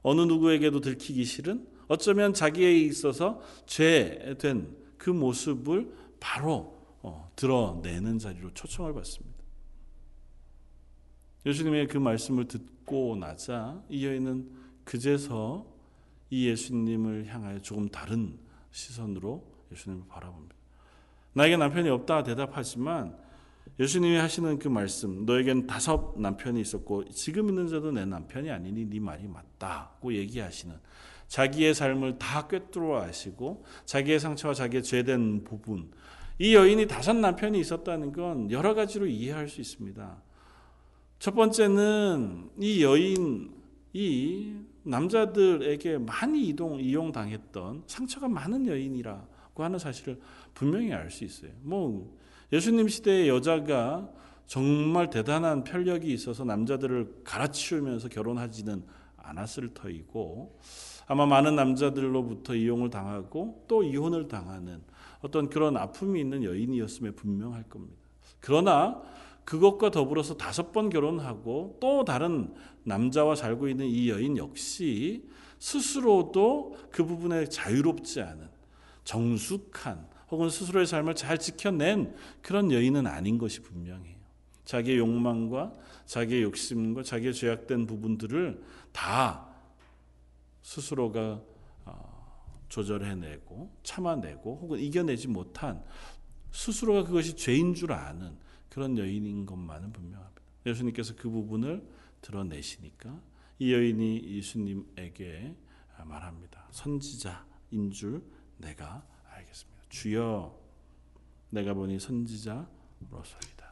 어느 0.03 0.19
누구에게도 0.21 0.81
들키기 0.81 1.23
싫은 1.23 1.65
어쩌면 1.87 2.33
자기에 2.33 2.73
있어서 2.79 3.41
죄된 3.65 4.75
그 4.97 5.09
모습을 5.09 5.95
바로 6.19 6.75
어, 7.01 7.31
드러내는 7.37 8.19
자리로 8.19 8.53
초청을 8.53 8.93
받습니다. 8.93 9.35
예수님의 11.45 11.87
그 11.87 11.97
말씀을 11.97 12.47
듣고 12.49 13.15
나자 13.15 13.81
이 13.87 14.05
여인은 14.05 14.51
그제서 14.83 15.65
이 16.29 16.47
예수님을 16.49 17.27
향하여 17.27 17.61
조금 17.61 17.87
다른 17.87 18.37
시선으로 18.71 19.45
예수님을 19.71 20.07
바라봅니다. 20.09 20.55
나에게 21.33 21.55
남편이 21.55 21.87
없다 21.87 22.23
대답하지만 22.23 23.17
예수님이 23.79 24.15
하시는 24.15 24.57
그 24.57 24.69
말씀, 24.69 25.25
너에겐 25.25 25.67
다섯 25.67 26.13
남편이 26.17 26.61
있었고 26.61 27.09
지금 27.09 27.49
있는 27.49 27.67
자도 27.67 27.91
내 27.91 28.05
남편이 28.05 28.49
아니니 28.49 28.85
네 28.85 28.99
말이 28.99 29.27
맞다고 29.27 30.13
얘기하시는 30.13 30.73
자기의 31.27 31.73
삶을 31.73 32.17
다 32.17 32.47
꿰뚫어 32.47 33.01
아시고 33.01 33.65
자기의 33.85 34.19
상처와 34.19 34.53
자기의 34.53 34.83
죄된 34.83 35.43
부분 35.43 35.91
이 36.37 36.53
여인이 36.53 36.87
다섯 36.87 37.13
남편이 37.13 37.59
있었다는 37.59 38.11
건 38.11 38.51
여러 38.51 38.73
가지로 38.73 39.07
이해할 39.07 39.47
수 39.49 39.61
있습니다. 39.61 40.21
첫 41.19 41.33
번째는 41.33 42.51
이 42.59 42.83
여인이 42.83 44.65
남자들에게 44.83 45.97
많이 45.99 46.47
이동 46.47 46.79
이용당했던 46.79 47.83
상처가 47.87 48.27
많은 48.27 48.67
여인이라고 48.67 49.63
하는 49.63 49.79
사실을 49.79 50.19
분명히 50.53 50.93
알 50.93 51.09
수 51.09 51.23
있어요. 51.23 51.51
뭐 51.61 52.15
예수님 52.55 52.87
시대의 52.87 53.27
여자가 53.27 54.09
정말 54.47 55.09
대단한 55.09 55.65
편력이 55.65 56.13
있어서 56.13 56.45
남자들을 56.45 57.23
갈아치우면서 57.25 58.07
결혼하지는 58.07 58.81
않았을 59.17 59.73
터이고 59.73 60.57
아마 61.05 61.25
많은 61.25 61.57
남자들로부터 61.57 62.55
이용을 62.55 62.89
당하고 62.89 63.65
또 63.67 63.83
이혼을 63.83 64.29
당하는 64.29 64.81
어떤 65.19 65.49
그런 65.49 65.75
아픔이 65.75 66.21
있는 66.21 66.45
여인이었음에 66.45 67.11
분명할 67.11 67.63
겁니다. 67.63 67.97
그러나 68.39 69.01
그것과 69.43 69.91
더불어서 69.91 70.37
다섯 70.37 70.71
번 70.71 70.89
결혼하고 70.89 71.79
또 71.81 72.05
다른 72.05 72.53
남자와 72.83 73.35
살고 73.35 73.67
있는 73.67 73.85
이 73.85 74.09
여인 74.09 74.37
역시 74.37 75.27
스스로도 75.59 76.77
그 76.89 77.03
부분에 77.03 77.49
자유롭지 77.49 78.21
않은 78.21 78.47
정숙한 79.03 80.14
혹은 80.29 80.49
스스로의 80.49 80.87
삶을 80.87 81.15
잘 81.15 81.37
지켜낸 81.37 82.15
그런 82.41 82.71
여인은 82.71 83.07
아닌 83.07 83.37
것이 83.37 83.61
분명해요. 83.61 84.15
자기의 84.65 84.97
욕망과 84.97 85.73
자기의 86.05 86.43
욕심과 86.43 87.03
자기의 87.03 87.33
죄악된 87.33 87.85
부분들을 87.85 88.63
다 88.91 89.47
스스로가 90.61 91.41
어, 91.85 92.65
조절해내고 92.69 93.71
참아내고 93.83 94.59
혹은 94.61 94.79
이겨내지 94.79 95.27
못한 95.27 95.83
스스로가 96.51 97.03
그것이 97.03 97.35
죄인 97.35 97.75
줄 97.75 97.91
아는 97.91 98.37
그런 98.69 98.97
여인인 98.97 99.45
것만은 99.45 99.93
분명합니다. 99.93 100.41
예수님께서 100.65 101.15
그 101.15 101.29
부분을 101.29 101.87
드러내시니까 102.21 103.21
이 103.59 103.71
여인이 103.73 104.37
예수님에게 104.37 105.55
말합니다. 106.03 106.67
선지자인 106.71 107.91
줄 107.91 108.23
내가 108.57 109.05
알겠습니다. 109.29 109.74
주여 109.95 110.53
내가 111.51 111.73
보니 111.73 111.99
선지자로서이다. 112.01 113.65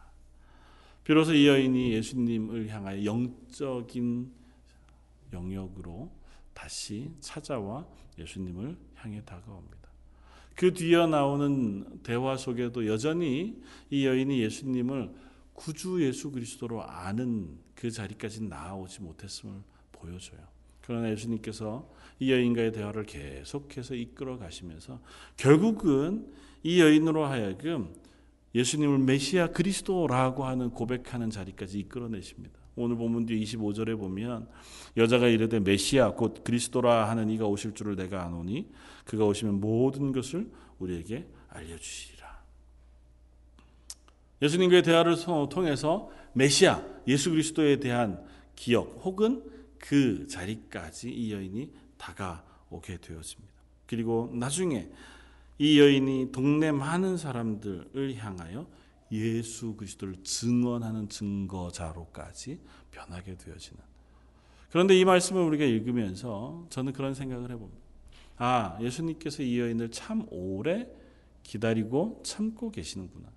비로소 1.04 1.34
이 1.34 1.48
여인이 1.48 1.92
예수님을 1.92 2.70
향하여 2.70 3.04
영적인 3.04 4.32
영역으로 5.34 6.10
다시 6.54 7.12
찾아와 7.20 7.86
예수님을 8.18 8.78
향해 8.96 9.22
다가옵니다. 9.26 9.90
그 10.56 10.74
뒤에 10.74 11.08
나오는 11.08 12.02
대화 12.04 12.38
속에도 12.38 12.88
여전히 12.88 13.62
이 13.90 14.06
여인이 14.06 14.40
예수님을 14.44 15.14
구주 15.54 16.06
예수 16.06 16.32
그리스도로 16.32 16.84
아는 16.84 17.60
그 17.76 17.92
자리까지 17.92 18.44
나아오지 18.44 19.02
못했음을 19.02 19.62
보여줘요. 19.92 20.53
그러나 20.86 21.10
예수님께서 21.12 21.90
이 22.20 22.32
여인과의 22.32 22.72
대화를 22.72 23.06
계속해서 23.06 23.96
이끌어 23.96 24.38
가시면서 24.38 25.00
결국은 25.38 26.32
이 26.62 26.80
여인으로 26.80 27.26
하여금 27.26 27.94
예수님을 28.56 29.00
메시아 29.00 29.48
그리스도라고 29.48 30.46
하는 30.46 30.70
고백하는 30.70 31.30
자리까지 31.30 31.80
이끌어내십니다. 31.80 32.60
오늘 32.76 32.98
본문 32.98 33.26
뒤 33.26 33.42
25절에 33.44 33.98
보면 33.98 34.48
여자가 34.98 35.28
이르되 35.28 35.60
메시아 35.60 36.12
곧 36.12 36.44
그리스도라 36.44 37.10
하는 37.10 37.30
이가 37.30 37.46
오실 37.46 37.74
줄을 37.74 37.96
내가 37.96 38.24
아노니 38.26 38.72
그가 39.06 39.26
오시면 39.26 39.60
모든 39.60 40.12
것을 40.12 40.50
우리에게 40.80 41.28
알려주시리라. 41.50 42.44
예수님과의 44.42 44.84
대화를 44.84 45.16
통해서 45.50 46.10
메시아 46.34 46.84
예수 47.08 47.30
그리스도에 47.32 47.80
대한 47.80 48.24
기억 48.56 49.00
혹은 49.04 49.44
그 49.86 50.26
자리까지 50.28 51.10
이 51.12 51.34
여인이 51.34 51.70
다가오게 51.98 53.02
되었습니다. 53.02 53.54
그리고 53.86 54.32
나중에 54.34 54.90
이 55.60 55.78
여인이 55.78 56.32
동네 56.32 56.72
많은 56.72 57.18
사람들을 57.18 58.16
향하여 58.16 58.66
예수 59.12 59.76
그리스도를 59.76 60.24
증언하는 60.24 61.10
증거자로까지 61.10 62.62
변하게 62.92 63.36
되어지는. 63.36 63.84
그런데 64.70 64.98
이 64.98 65.04
말씀을 65.04 65.42
우리가 65.44 65.66
읽으면서 65.66 66.66
저는 66.70 66.94
그런 66.94 67.14
생각을 67.14 67.52
해봅니다. 67.52 67.84
아, 68.38 68.78
예수님께서 68.80 69.44
이 69.44 69.60
여인을 69.60 69.92
참 69.92 70.26
오래 70.32 70.88
기다리고 71.44 72.22
참고 72.24 72.72
계시는구나. 72.72 73.28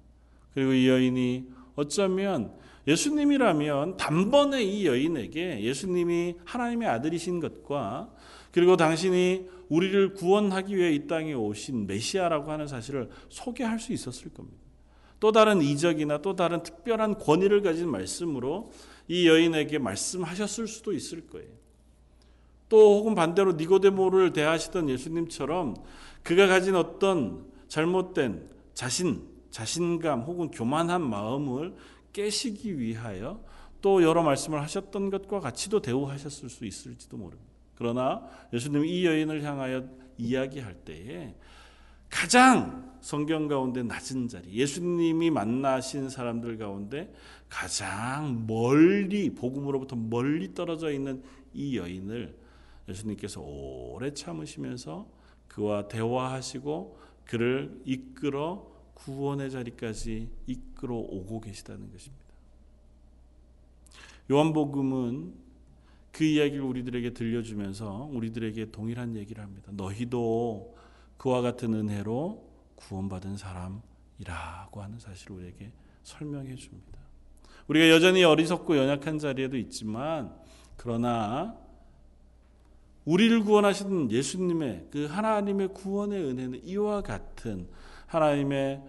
그리고 0.55 0.73
이 0.73 0.89
여인이 0.89 1.51
어쩌면 1.77 2.53
예수님이라면 2.87 3.97
단번에 3.97 4.63
이 4.63 4.87
여인에게 4.87 5.63
예수님이 5.63 6.37
하나님의 6.45 6.89
아들이신 6.89 7.41
것과 7.41 8.13
그리고 8.53 8.77
당신이 8.77 9.47
우리를 9.69 10.15
구원하기 10.15 10.77
위해 10.77 10.93
이 10.93 11.07
땅에 11.07 11.35
오신 11.35 11.87
메시아라고 11.87 12.51
하는 12.51 12.67
사실을 12.67 13.11
소개할 13.29 13.79
수 13.79 13.93
있었을 13.93 14.33
겁니다. 14.33 14.59
또 15.19 15.33
다른 15.33 15.63
이적이나 15.63 16.23
또 16.23 16.37
다른 16.37 16.63
특별한 16.63 17.19
권위를 17.19 17.63
가진 17.63 17.91
말씀으로 17.91 18.71
이 19.09 19.29
여인에게 19.29 19.79
말씀하셨을 19.79 20.69
수도 20.69 20.93
있을 20.93 21.27
거예요. 21.27 21.49
또 22.69 22.99
혹은 22.99 23.15
반대로 23.15 23.53
니고데모를 23.53 24.33
대하시던 24.33 24.89
예수님처럼 24.89 25.75
그가 26.23 26.47
가진 26.47 26.75
어떤 26.75 27.47
잘못된 27.69 28.49
자신, 28.75 29.23
자신감 29.51 30.23
혹은 30.23 30.51
교만한 30.51 31.03
마음을 31.09 31.75
깨시기 32.13 32.79
위하여 32.79 33.43
또 33.81 34.03
여러 34.03 34.23
말씀을 34.23 34.61
하셨던 34.63 35.11
것과 35.11 35.41
같이도 35.41 35.81
대우하셨을 35.81 36.49
수 36.49 36.65
있을지도 36.65 37.17
모릅니다. 37.17 37.53
그러나 37.75 38.23
예수님이 38.53 38.89
이 38.89 39.07
여인을 39.07 39.43
향하여 39.43 39.87
이야기할 40.19 40.75
때에 40.85 41.35
가장 42.09 42.97
성경 43.01 43.47
가운데 43.47 43.83
낮은 43.83 44.29
자리, 44.29 44.53
예수님이 44.53 45.31
만나신 45.31 46.09
사람들 46.09 46.59
가운데 46.59 47.13
가장 47.49 48.47
멀리 48.47 49.35
복음으로부터 49.35 49.95
멀리 49.97 50.55
떨어져 50.55 50.91
있는 50.91 51.23
이 51.53 51.77
여인을 51.77 52.37
예수님께서 52.89 53.41
오래 53.41 54.13
참으시면서 54.13 55.07
그와 55.49 55.89
대화하시고 55.89 56.99
그를 57.25 57.81
이끌어 57.85 58.76
구원의 58.97 59.51
자리까지 59.51 60.29
이끌어 60.47 60.95
오고 60.97 61.41
계시다는 61.41 61.93
것입니다. 61.93 62.25
요한복음은 64.31 65.35
그 66.11 66.25
이야기를 66.25 66.63
우리들에게 66.63 67.11
들려주면서 67.11 68.09
우리들에게 68.13 68.71
동일한 68.71 69.17
얘기를 69.17 69.43
합니다. 69.45 69.71
너희도 69.73 70.77
그와 71.19 71.43
같은 71.43 71.75
은혜로 71.75 72.45
구원받은 72.77 73.37
사람이라고 73.37 74.83
하는 74.83 74.99
사실을 74.99 75.37
우리에게 75.37 75.73
설명해 76.03 76.55
줍니다. 76.57 76.99
우리가 77.69 77.91
여전히 77.91 78.25
어리석고 78.25 78.77
연약한 78.77 79.19
자리에도 79.19 79.57
있지만 79.59 80.35
그러나 80.77 81.57
우리를 83.05 83.45
구원하신 83.45 84.11
예수님의 84.11 84.89
그 84.91 85.07
하나님의 85.07 85.69
구원의 85.75 86.23
은혜는 86.25 86.65
이와 86.65 87.03
같은 87.03 87.69
하나님의 88.07 88.83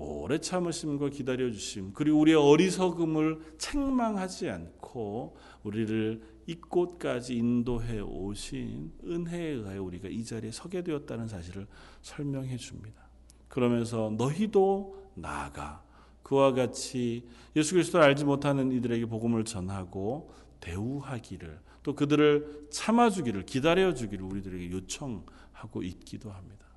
오래 0.00 0.38
참으심과 0.38 1.08
기다려 1.10 1.50
주심 1.50 1.92
그리고 1.92 2.20
우리의 2.20 2.36
어리석음을 2.36 3.56
책망하지 3.58 4.48
않고 4.48 5.36
우리를 5.64 6.22
이곳까지 6.46 7.34
인도해 7.34 8.00
오신 8.00 8.92
은혜에 9.04 9.48
의하여 9.48 9.82
우리가 9.82 10.08
이 10.08 10.24
자리에 10.24 10.52
서게 10.52 10.82
되었다는 10.82 11.26
사실을 11.26 11.66
설명해 12.02 12.56
줍니다. 12.56 13.08
그러면서 13.48 14.14
너희도 14.16 15.10
나아가 15.14 15.82
그와 16.22 16.52
같이 16.52 17.26
예수 17.56 17.74
그리스도를 17.74 18.06
알지 18.06 18.24
못하는 18.24 18.70
이들에게 18.70 19.06
복음을 19.06 19.44
전하고 19.44 20.32
대우하기를 20.60 21.58
또 21.82 21.94
그들을 21.94 22.68
참아주기를 22.70 23.46
기다려주기를 23.46 24.24
우리들에게 24.24 24.70
요청하고 24.70 25.82
있기도 25.82 26.30
합니다. 26.30 26.67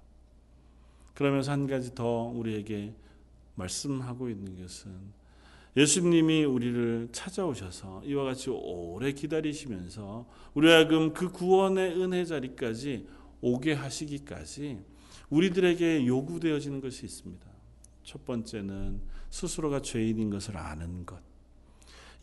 그러면서 1.22 1.52
한 1.52 1.68
가지 1.68 1.94
더 1.94 2.24
우리에게 2.24 2.94
말씀하고 3.56 4.30
있는 4.30 4.60
것은 4.60 4.92
예수님이 5.78 6.44
우리를 6.44 7.10
찾아오셔서 7.12 8.02
이와 8.04 8.26
같이 8.26 8.50
오래 8.50 9.12
기다리시면서 9.14 10.28
우리하금 10.54 11.14
그 11.14 11.32
구원의 11.32 12.02
은혜 12.02 12.26
자리까지 12.26 13.08
오게 13.40 13.74
하시기까지 13.74 14.80
우리들에게 15.30 16.06
요구되어지는 16.08 16.82
것이 16.82 17.06
있습니다. 17.06 17.46
첫 18.04 18.26
번째는 18.26 19.00
스스로가 19.30 19.82
죄인인 19.82 20.30
것을 20.30 20.58
아는 20.58 21.06
것. 21.06 21.31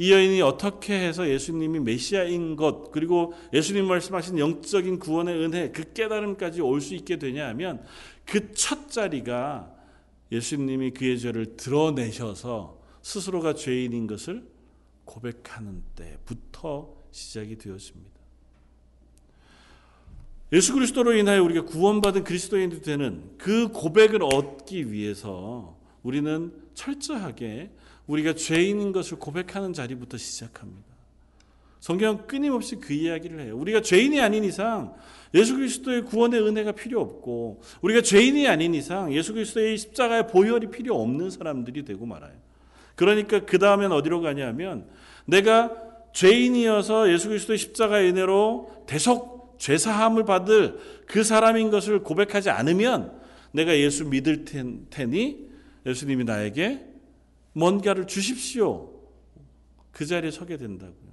이 0.00 0.12
여인이 0.12 0.40
어떻게 0.42 0.94
해서 0.94 1.28
예수님이 1.28 1.80
메시아인 1.80 2.54
것 2.54 2.92
그리고 2.92 3.34
예수님 3.52 3.86
말씀하신 3.86 4.38
영적인 4.38 4.98
구원의 5.00 5.36
은혜 5.44 5.70
그 5.72 5.92
깨달음까지 5.92 6.60
올 6.60 6.80
수 6.80 6.94
있게 6.94 7.18
되냐 7.18 7.48
하면 7.48 7.84
그 8.24 8.52
첫 8.52 8.90
자리가 8.90 9.74
예수님이 10.30 10.92
그의 10.92 11.18
죄를 11.18 11.56
드러내셔서 11.56 12.78
스스로가 13.02 13.54
죄인인 13.54 14.06
것을 14.06 14.46
고백하는 15.04 15.82
때부터 15.96 16.94
시작이 17.10 17.56
되었습니다. 17.56 18.18
예수 20.52 20.72
그리스도로 20.74 21.14
인하여 21.14 21.42
우리가 21.42 21.64
구원받은 21.64 22.24
그리스도인이 22.24 22.80
되는 22.82 23.30
그 23.36 23.68
고백을 23.68 24.22
얻기 24.22 24.92
위해서 24.92 25.76
우리는 26.02 26.52
철저하게 26.74 27.70
우리가 28.08 28.34
죄인인 28.34 28.92
것을 28.92 29.18
고백하는 29.18 29.72
자리부터 29.72 30.16
시작합니다. 30.16 30.88
성경은 31.80 32.26
끊임없이 32.26 32.76
그 32.76 32.92
이야기를 32.92 33.40
해요. 33.40 33.56
우리가 33.56 33.82
죄인이 33.82 34.20
아닌 34.20 34.42
이상 34.42 34.94
예수 35.34 35.54
그리스도의 35.54 36.04
구원의 36.06 36.40
은혜가 36.42 36.72
필요 36.72 37.00
없고 37.00 37.60
우리가 37.82 38.02
죄인이 38.02 38.48
아닌 38.48 38.74
이상 38.74 39.12
예수 39.14 39.32
그리스도의 39.32 39.78
십자가의 39.78 40.26
보혈이 40.26 40.70
필요 40.70 41.00
없는 41.00 41.30
사람들이 41.30 41.84
되고 41.84 42.04
말아요. 42.04 42.32
그러니까 42.96 43.44
그 43.44 43.58
다음엔 43.58 43.92
어디로 43.92 44.22
가냐면 44.22 44.88
내가 45.24 45.70
죄인이어서 46.14 47.12
예수 47.12 47.28
그리스도의 47.28 47.58
십자가의 47.58 48.10
은혜로 48.10 48.84
대속 48.88 49.56
죄 49.58 49.76
사함을 49.76 50.24
받을 50.24 50.78
그 51.06 51.22
사람인 51.22 51.70
것을 51.70 52.02
고백하지 52.02 52.50
않으면 52.50 53.12
내가 53.52 53.76
예수 53.76 54.04
믿을 54.04 54.44
테니 54.90 55.48
예수님이 55.86 56.24
나에게 56.24 56.87
뭔가를 57.52 58.06
주십시오. 58.06 58.90
그 59.90 60.06
자리에 60.06 60.30
서게 60.30 60.56
된다고요. 60.56 61.08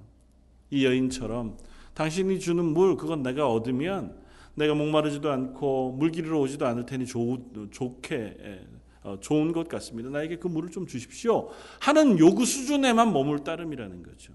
이 0.70 0.84
여인처럼 0.84 1.58
당신이 1.94 2.40
주는 2.40 2.64
물 2.64 2.96
그건 2.96 3.22
내가 3.22 3.50
얻으면 3.50 4.16
내가 4.54 4.74
목마르지도 4.74 5.30
않고 5.30 5.92
물기르러 5.92 6.40
오지도 6.40 6.66
않을 6.66 6.86
테니 6.86 7.06
좋, 7.06 7.38
좋게 7.70 8.60
어, 9.02 9.18
좋은 9.20 9.52
것 9.52 9.68
같습니다. 9.68 10.10
나에게 10.10 10.38
그 10.38 10.48
물을 10.48 10.70
좀 10.70 10.86
주십시오. 10.86 11.48
하는 11.80 12.18
요구 12.18 12.44
수준에만 12.44 13.12
머물 13.12 13.44
따름이라는 13.44 14.02
거죠. 14.02 14.32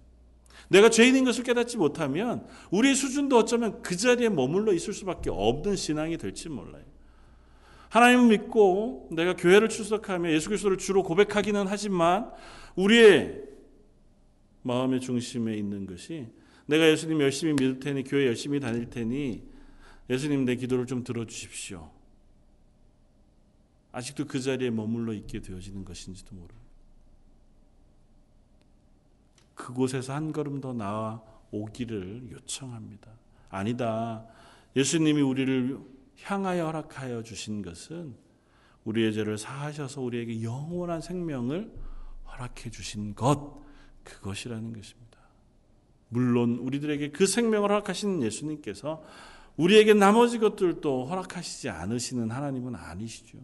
내가 0.69 0.89
죄인인 0.89 1.25
것을 1.25 1.43
깨닫지 1.43 1.77
못하면 1.77 2.47
우리의 2.71 2.95
수준도 2.95 3.37
어쩌면 3.37 3.81
그 3.81 3.97
자리에 3.97 4.29
머물러 4.29 4.71
있을 4.73 4.93
수밖에 4.93 5.29
없는 5.29 5.75
신앙이 5.75 6.17
될지 6.17 6.47
몰라요. 6.47 6.83
하나님을 7.91 8.29
믿고 8.29 9.09
내가 9.11 9.35
교회를 9.35 9.67
출석하며 9.67 10.31
예수 10.31 10.47
그리스도를 10.47 10.77
주로 10.77 11.03
고백하기는 11.03 11.67
하지만 11.67 12.31
우리의 12.77 13.43
마음의 14.63 15.01
중심에 15.01 15.57
있는 15.57 15.85
것이 15.85 16.27
내가 16.67 16.89
예수님 16.89 17.19
열심히 17.19 17.51
믿을 17.51 17.79
테니 17.79 18.05
교회 18.05 18.27
열심히 18.27 18.61
다닐 18.61 18.89
테니 18.89 19.43
예수님 20.09 20.45
내 20.45 20.55
기도를 20.55 20.85
좀 20.85 21.03
들어주십시오. 21.03 21.91
아직도 23.91 24.25
그 24.25 24.39
자리에 24.39 24.69
머물러 24.69 25.11
있게 25.11 25.41
되어지는 25.41 25.83
것인지도 25.83 26.33
모릅니다. 26.33 26.61
그곳에서 29.53 30.13
한 30.13 30.31
걸음 30.31 30.61
더 30.61 30.71
나아 30.71 31.21
오기를 31.51 32.29
요청합니다. 32.31 33.11
아니다. 33.49 34.25
예수님이 34.77 35.21
우리를 35.21 35.77
향하여 36.23 36.65
허락하여 36.65 37.23
주신 37.23 37.61
것은 37.61 38.15
우리의 38.85 39.13
죄를 39.13 39.37
사하셔서 39.37 40.01
우리에게 40.01 40.41
영원한 40.43 41.01
생명을 41.01 41.71
허락해 42.31 42.69
주신 42.69 43.13
것 43.15 43.61
그것이라는 44.03 44.73
것입니다. 44.73 45.19
물론 46.09 46.57
우리들에게 46.57 47.11
그 47.11 47.25
생명을 47.25 47.69
허락하신 47.69 48.23
예수님께서 48.23 49.03
우리에게 49.57 49.93
나머지 49.93 50.39
것들도 50.39 51.05
허락하시지 51.05 51.69
않으시는 51.69 52.31
하나님은 52.31 52.75
아니시죠. 52.75 53.37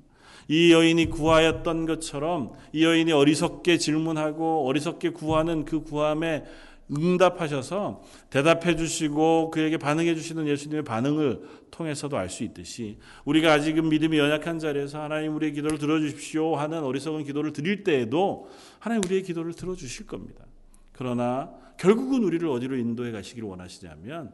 이 0.47 0.71
여인이 0.71 1.09
구하였던 1.09 1.85
것처럼 1.85 2.53
이 2.73 2.83
여인이 2.83 3.11
어리석게 3.11 3.77
질문하고 3.77 4.67
어리석게 4.67 5.09
구하는 5.09 5.65
그 5.65 5.81
구함에 5.81 6.45
응답하셔서 6.95 8.01
대답해 8.29 8.75
주시고 8.75 9.51
그에게 9.51 9.77
반응해 9.77 10.15
주시는 10.15 10.47
예수님의 10.47 10.83
반응을 10.83 11.41
통해서도 11.71 12.17
알 12.17 12.29
수 12.29 12.43
있듯이 12.43 12.97
우리가 13.25 13.53
아직은 13.53 13.89
믿음이 13.89 14.17
연약한 14.17 14.59
자리에서 14.59 15.01
하나님 15.01 15.35
우리의 15.35 15.53
기도를 15.53 15.77
들어주십시오 15.77 16.55
하는 16.55 16.83
어리석은 16.83 17.23
기도를 17.23 17.53
드릴 17.53 17.83
때에도 17.83 18.49
하나님 18.79 19.03
우리의 19.03 19.23
기도를 19.23 19.53
들어주실 19.53 20.07
겁니다. 20.07 20.45
그러나 20.93 21.51
결국은 21.77 22.23
우리를 22.23 22.47
어디로 22.47 22.75
인도해 22.77 23.11
가시기를 23.11 23.47
원하시냐면 23.47 24.33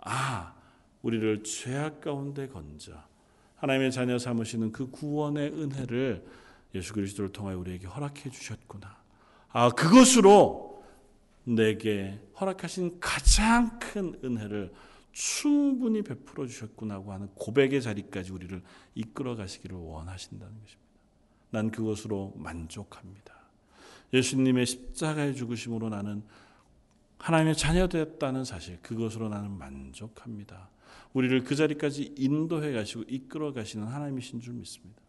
아 0.00 0.54
우리를 1.02 1.42
죄악 1.42 2.00
가운데 2.00 2.48
건져 2.48 2.92
하나님의 3.56 3.92
자녀 3.92 4.18
삼으시는 4.18 4.72
그 4.72 4.90
구원의 4.90 5.50
은혜를 5.52 6.24
예수 6.74 6.92
그리스도를 6.92 7.32
통하여 7.32 7.58
우리에게 7.58 7.86
허락해 7.86 8.30
주셨구나. 8.30 8.96
아 9.50 9.70
그것으로 9.70 10.67
내게 11.54 12.20
허락하신 12.38 13.00
가장 13.00 13.78
큰 13.78 14.18
은혜를 14.22 14.72
충분히 15.12 16.02
베풀어 16.02 16.46
주셨구나고 16.46 17.12
하는 17.12 17.28
고백의 17.34 17.80
자리까지 17.80 18.32
우리를 18.32 18.62
이끌어 18.94 19.34
가시기를 19.34 19.76
원하신다는 19.76 20.52
것입니다. 20.60 20.88
난 21.50 21.70
그것으로 21.70 22.34
만족합니다. 22.36 23.34
예수님의 24.12 24.66
십자가의 24.66 25.34
죽으심으로 25.34 25.88
나는 25.88 26.22
하나님의 27.18 27.56
자녀되었다는 27.56 28.44
사실, 28.44 28.78
그것으로 28.80 29.28
나는 29.28 29.50
만족합니다. 29.50 30.70
우리를 31.14 31.42
그 31.44 31.56
자리까지 31.56 32.14
인도해 32.16 32.72
가시고 32.72 33.04
이끌어 33.08 33.52
가시는 33.52 33.86
하나님이신 33.86 34.40
줄 34.40 34.54
믿습니다. 34.54 35.00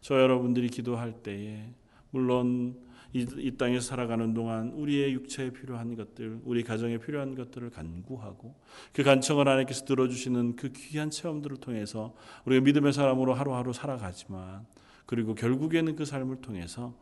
저 0.00 0.20
여러분들이 0.20 0.68
기도할 0.68 1.22
때에 1.22 1.72
물론 2.10 2.76
이, 3.12 3.26
이 3.36 3.56
땅에서 3.56 3.80
살아가는 3.86 4.32
동안 4.34 4.70
우리의 4.70 5.12
육체에 5.14 5.50
필요한 5.50 5.96
것들, 5.96 6.40
우리 6.44 6.62
가정에 6.62 6.98
필요한 6.98 7.34
것들을 7.34 7.70
간구하고 7.70 8.54
그 8.92 9.02
간청을 9.02 9.48
하나님께서 9.48 9.84
들어주시는 9.84 10.56
그 10.56 10.70
귀한 10.72 11.10
체험들을 11.10 11.56
통해서 11.56 12.14
우리가 12.44 12.64
믿음의 12.64 12.92
사람으로 12.92 13.34
하루하루 13.34 13.72
살아가지만 13.72 14.66
그리고 15.06 15.34
결국에는 15.34 15.96
그 15.96 16.04
삶을 16.04 16.40
통해서 16.40 16.94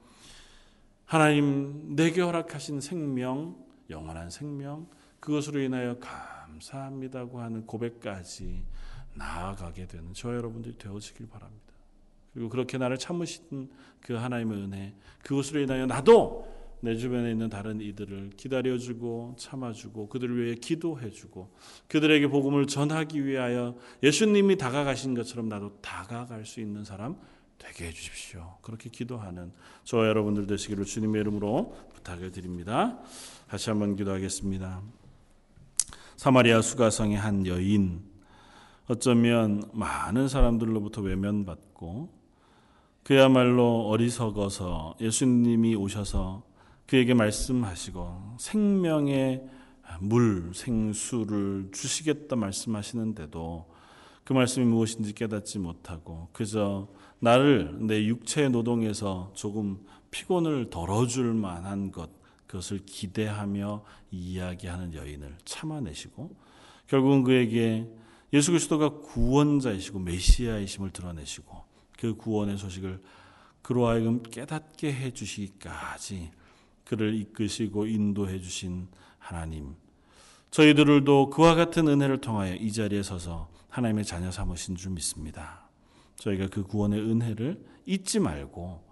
하나님 1.05 1.95
내게 1.95 2.21
허락하신 2.21 2.81
생명, 2.81 3.57
영원한 3.91 4.31
생명, 4.31 4.89
그것으로 5.21 5.61
인하여 5.61 5.99
감사합니다고 5.99 7.41
하는 7.41 7.67
고백까지 7.67 8.63
나아가게 9.15 9.87
되는 9.87 10.13
저 10.15 10.35
여러분들이 10.35 10.79
되어지길 10.79 11.29
바랍니다. 11.29 11.68
그리고 12.39 12.51
그렇게 12.51 12.79
나를 12.79 12.99
참으신 12.99 13.69
그 14.01 14.13
하나님의 14.13 14.59
은혜, 14.59 14.95
그것으로 15.25 15.61
인하여 15.61 15.87
나도 15.87 16.47
내 16.81 16.95
주변에 16.95 17.33
있는 17.33 17.49
다른 17.49 17.81
이들을 17.81 18.31
기다려주고 18.37 19.35
참아주고 19.37 20.09
그들을 20.09 20.45
위해 20.45 20.55
기도해주고 20.55 21.53
그들에게 21.89 22.29
복음을 22.29 22.69
전하기 22.69 23.27
위하여 23.27 23.75
예수님이 24.05 24.57
다가가신 24.57 25.15
것처럼 25.15 25.49
나도 25.49 25.81
다가갈 25.81 26.47
수 26.47 26.61
있는 26.61 26.85
사람 26.85 27.17
되게 27.59 27.89
해주십시오. 27.89 28.59
그렇게 28.63 28.89
기도하는 28.89 29.51
저 29.83 30.07
여러분들 30.07 30.47
되시기를 30.47 30.85
주님의 30.85 31.23
이름으로 31.23 31.77
부탁을 31.93 32.31
드립니다. 32.31 33.01
다시 33.49 33.71
한번 33.71 33.97
기도하겠습니다. 33.97 34.81
사마리아 36.15 36.63
수가성의 36.63 37.17
한 37.17 37.45
여인 37.49 38.05
어쩌면 38.87 39.69
많은 39.73 40.29
사람들로부터 40.29 41.01
외면받고 41.01 42.18
그야말로 43.09 43.89
어리석어서 43.89 44.97
예수님이 45.01 45.75
오셔서 45.77 46.43
그에게 46.87 47.15
말씀하시고 47.15 48.37
생명의 48.39 49.49
물, 49.99 50.51
생수를 50.53 51.71
주시겠다 51.73 52.37
말씀하시는데도 52.37 53.65
그 54.25 54.33
말씀이 54.35 54.67
무엇인지 54.67 55.15
깨닫지 55.15 55.59
못하고 55.59 56.29
그저 56.35 56.87
나를 57.19 57.79
내 57.87 58.05
육체의 58.05 58.51
노동에서 58.51 59.33
조금 59.33 59.79
피곤을 60.11 60.69
덜어줄 60.69 61.33
만한 61.33 61.91
것 61.91 62.11
그것을 62.47 62.81
기대하며 62.85 63.85
이야기하는 64.11 64.93
여인을 64.93 65.35
참아내시고 65.47 66.37
결국은 66.87 67.25
그에게 67.25 67.89
예수 68.35 68.51
그리스도가 68.51 68.99
구원자이시고 69.01 69.99
메시아이심을 69.99 70.91
드러내시고 70.91 71.68
그 71.99 72.15
구원의 72.15 72.57
소식을 72.57 73.03
그로 73.61 73.89
하여금 73.89 74.23
깨닫게 74.23 74.93
해 74.93 75.11
주시기까지 75.11 76.31
그를 76.85 77.15
이끄시고 77.15 77.87
인도해 77.87 78.41
주신 78.41 78.89
하나님 79.19 79.75
저희들도 80.51 81.31
그와 81.31 81.55
같은 81.55 81.87
은혜를 81.89 82.21
통하여 82.21 82.55
이 82.55 82.73
자리에 82.73 83.03
서서 83.03 83.51
하나님의 83.69 84.05
자녀 84.05 84.31
삼으신 84.31 84.77
줄 84.77 84.93
믿습니다. 84.93 85.69
저희가 86.17 86.49
그 86.49 86.63
구원의 86.63 87.01
은혜를 87.01 87.63
잊지 87.85 88.21
말고 88.21 88.89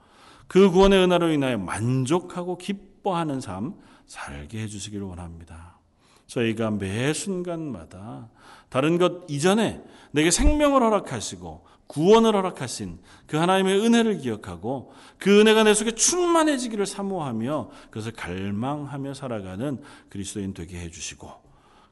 그 0.48 0.70
구원의 0.70 1.04
은혜로 1.04 1.30
인하여 1.30 1.56
만족하고 1.58 2.58
기뻐하는 2.58 3.40
삶 3.40 3.74
살게 4.06 4.60
해주시기를 4.62 5.06
원합니다. 5.06 5.78
저희가 6.26 6.72
매 6.72 7.12
순간마다 7.12 8.30
다른 8.68 8.98
것 8.98 9.24
이전에 9.30 9.82
내게 10.10 10.30
생명을 10.30 10.82
허락하시고 10.82 11.64
구원을 11.86 12.34
허락하신 12.34 12.98
그 13.26 13.36
하나님의 13.36 13.80
은혜를 13.84 14.18
기억하고 14.18 14.92
그 15.18 15.40
은혜가 15.40 15.64
내 15.64 15.74
속에 15.74 15.92
충만해지기를 15.92 16.86
사모하며 16.86 17.70
그것을 17.90 18.12
갈망하며 18.12 19.14
살아가는 19.14 19.82
그리스도인 20.08 20.54
되게 20.54 20.80
해주시고 20.80 21.30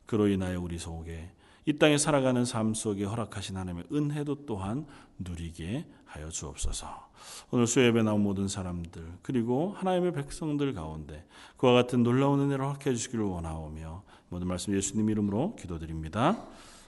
그로 0.06 0.28
인하여 0.28 0.60
우리 0.60 0.78
속에 0.78 1.30
이 1.66 1.78
땅에 1.78 1.96
살아가는 1.96 2.44
삶 2.44 2.74
속에 2.74 3.04
허락하신 3.04 3.56
하나님의 3.56 3.84
은혜도 3.92 4.44
또한 4.46 4.86
누리게 5.18 5.86
하여 6.04 6.28
주옵소서. 6.28 7.08
오늘 7.50 7.66
수요예배 7.66 8.02
나온 8.02 8.22
모든 8.22 8.48
사람들 8.48 9.18
그리고 9.22 9.72
하나님의 9.76 10.12
백성들 10.12 10.74
가운데 10.74 11.26
그와 11.56 11.72
같은 11.72 12.02
놀라운 12.02 12.40
은혜를 12.40 12.64
허락해 12.64 12.92
주시기를 12.94 13.24
원하오며 13.24 14.02
모든 14.28 14.46
말씀 14.46 14.76
예수님 14.76 15.08
이름으로 15.08 15.56
기도드립니다. 15.56 16.44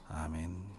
아멘. 0.08 0.75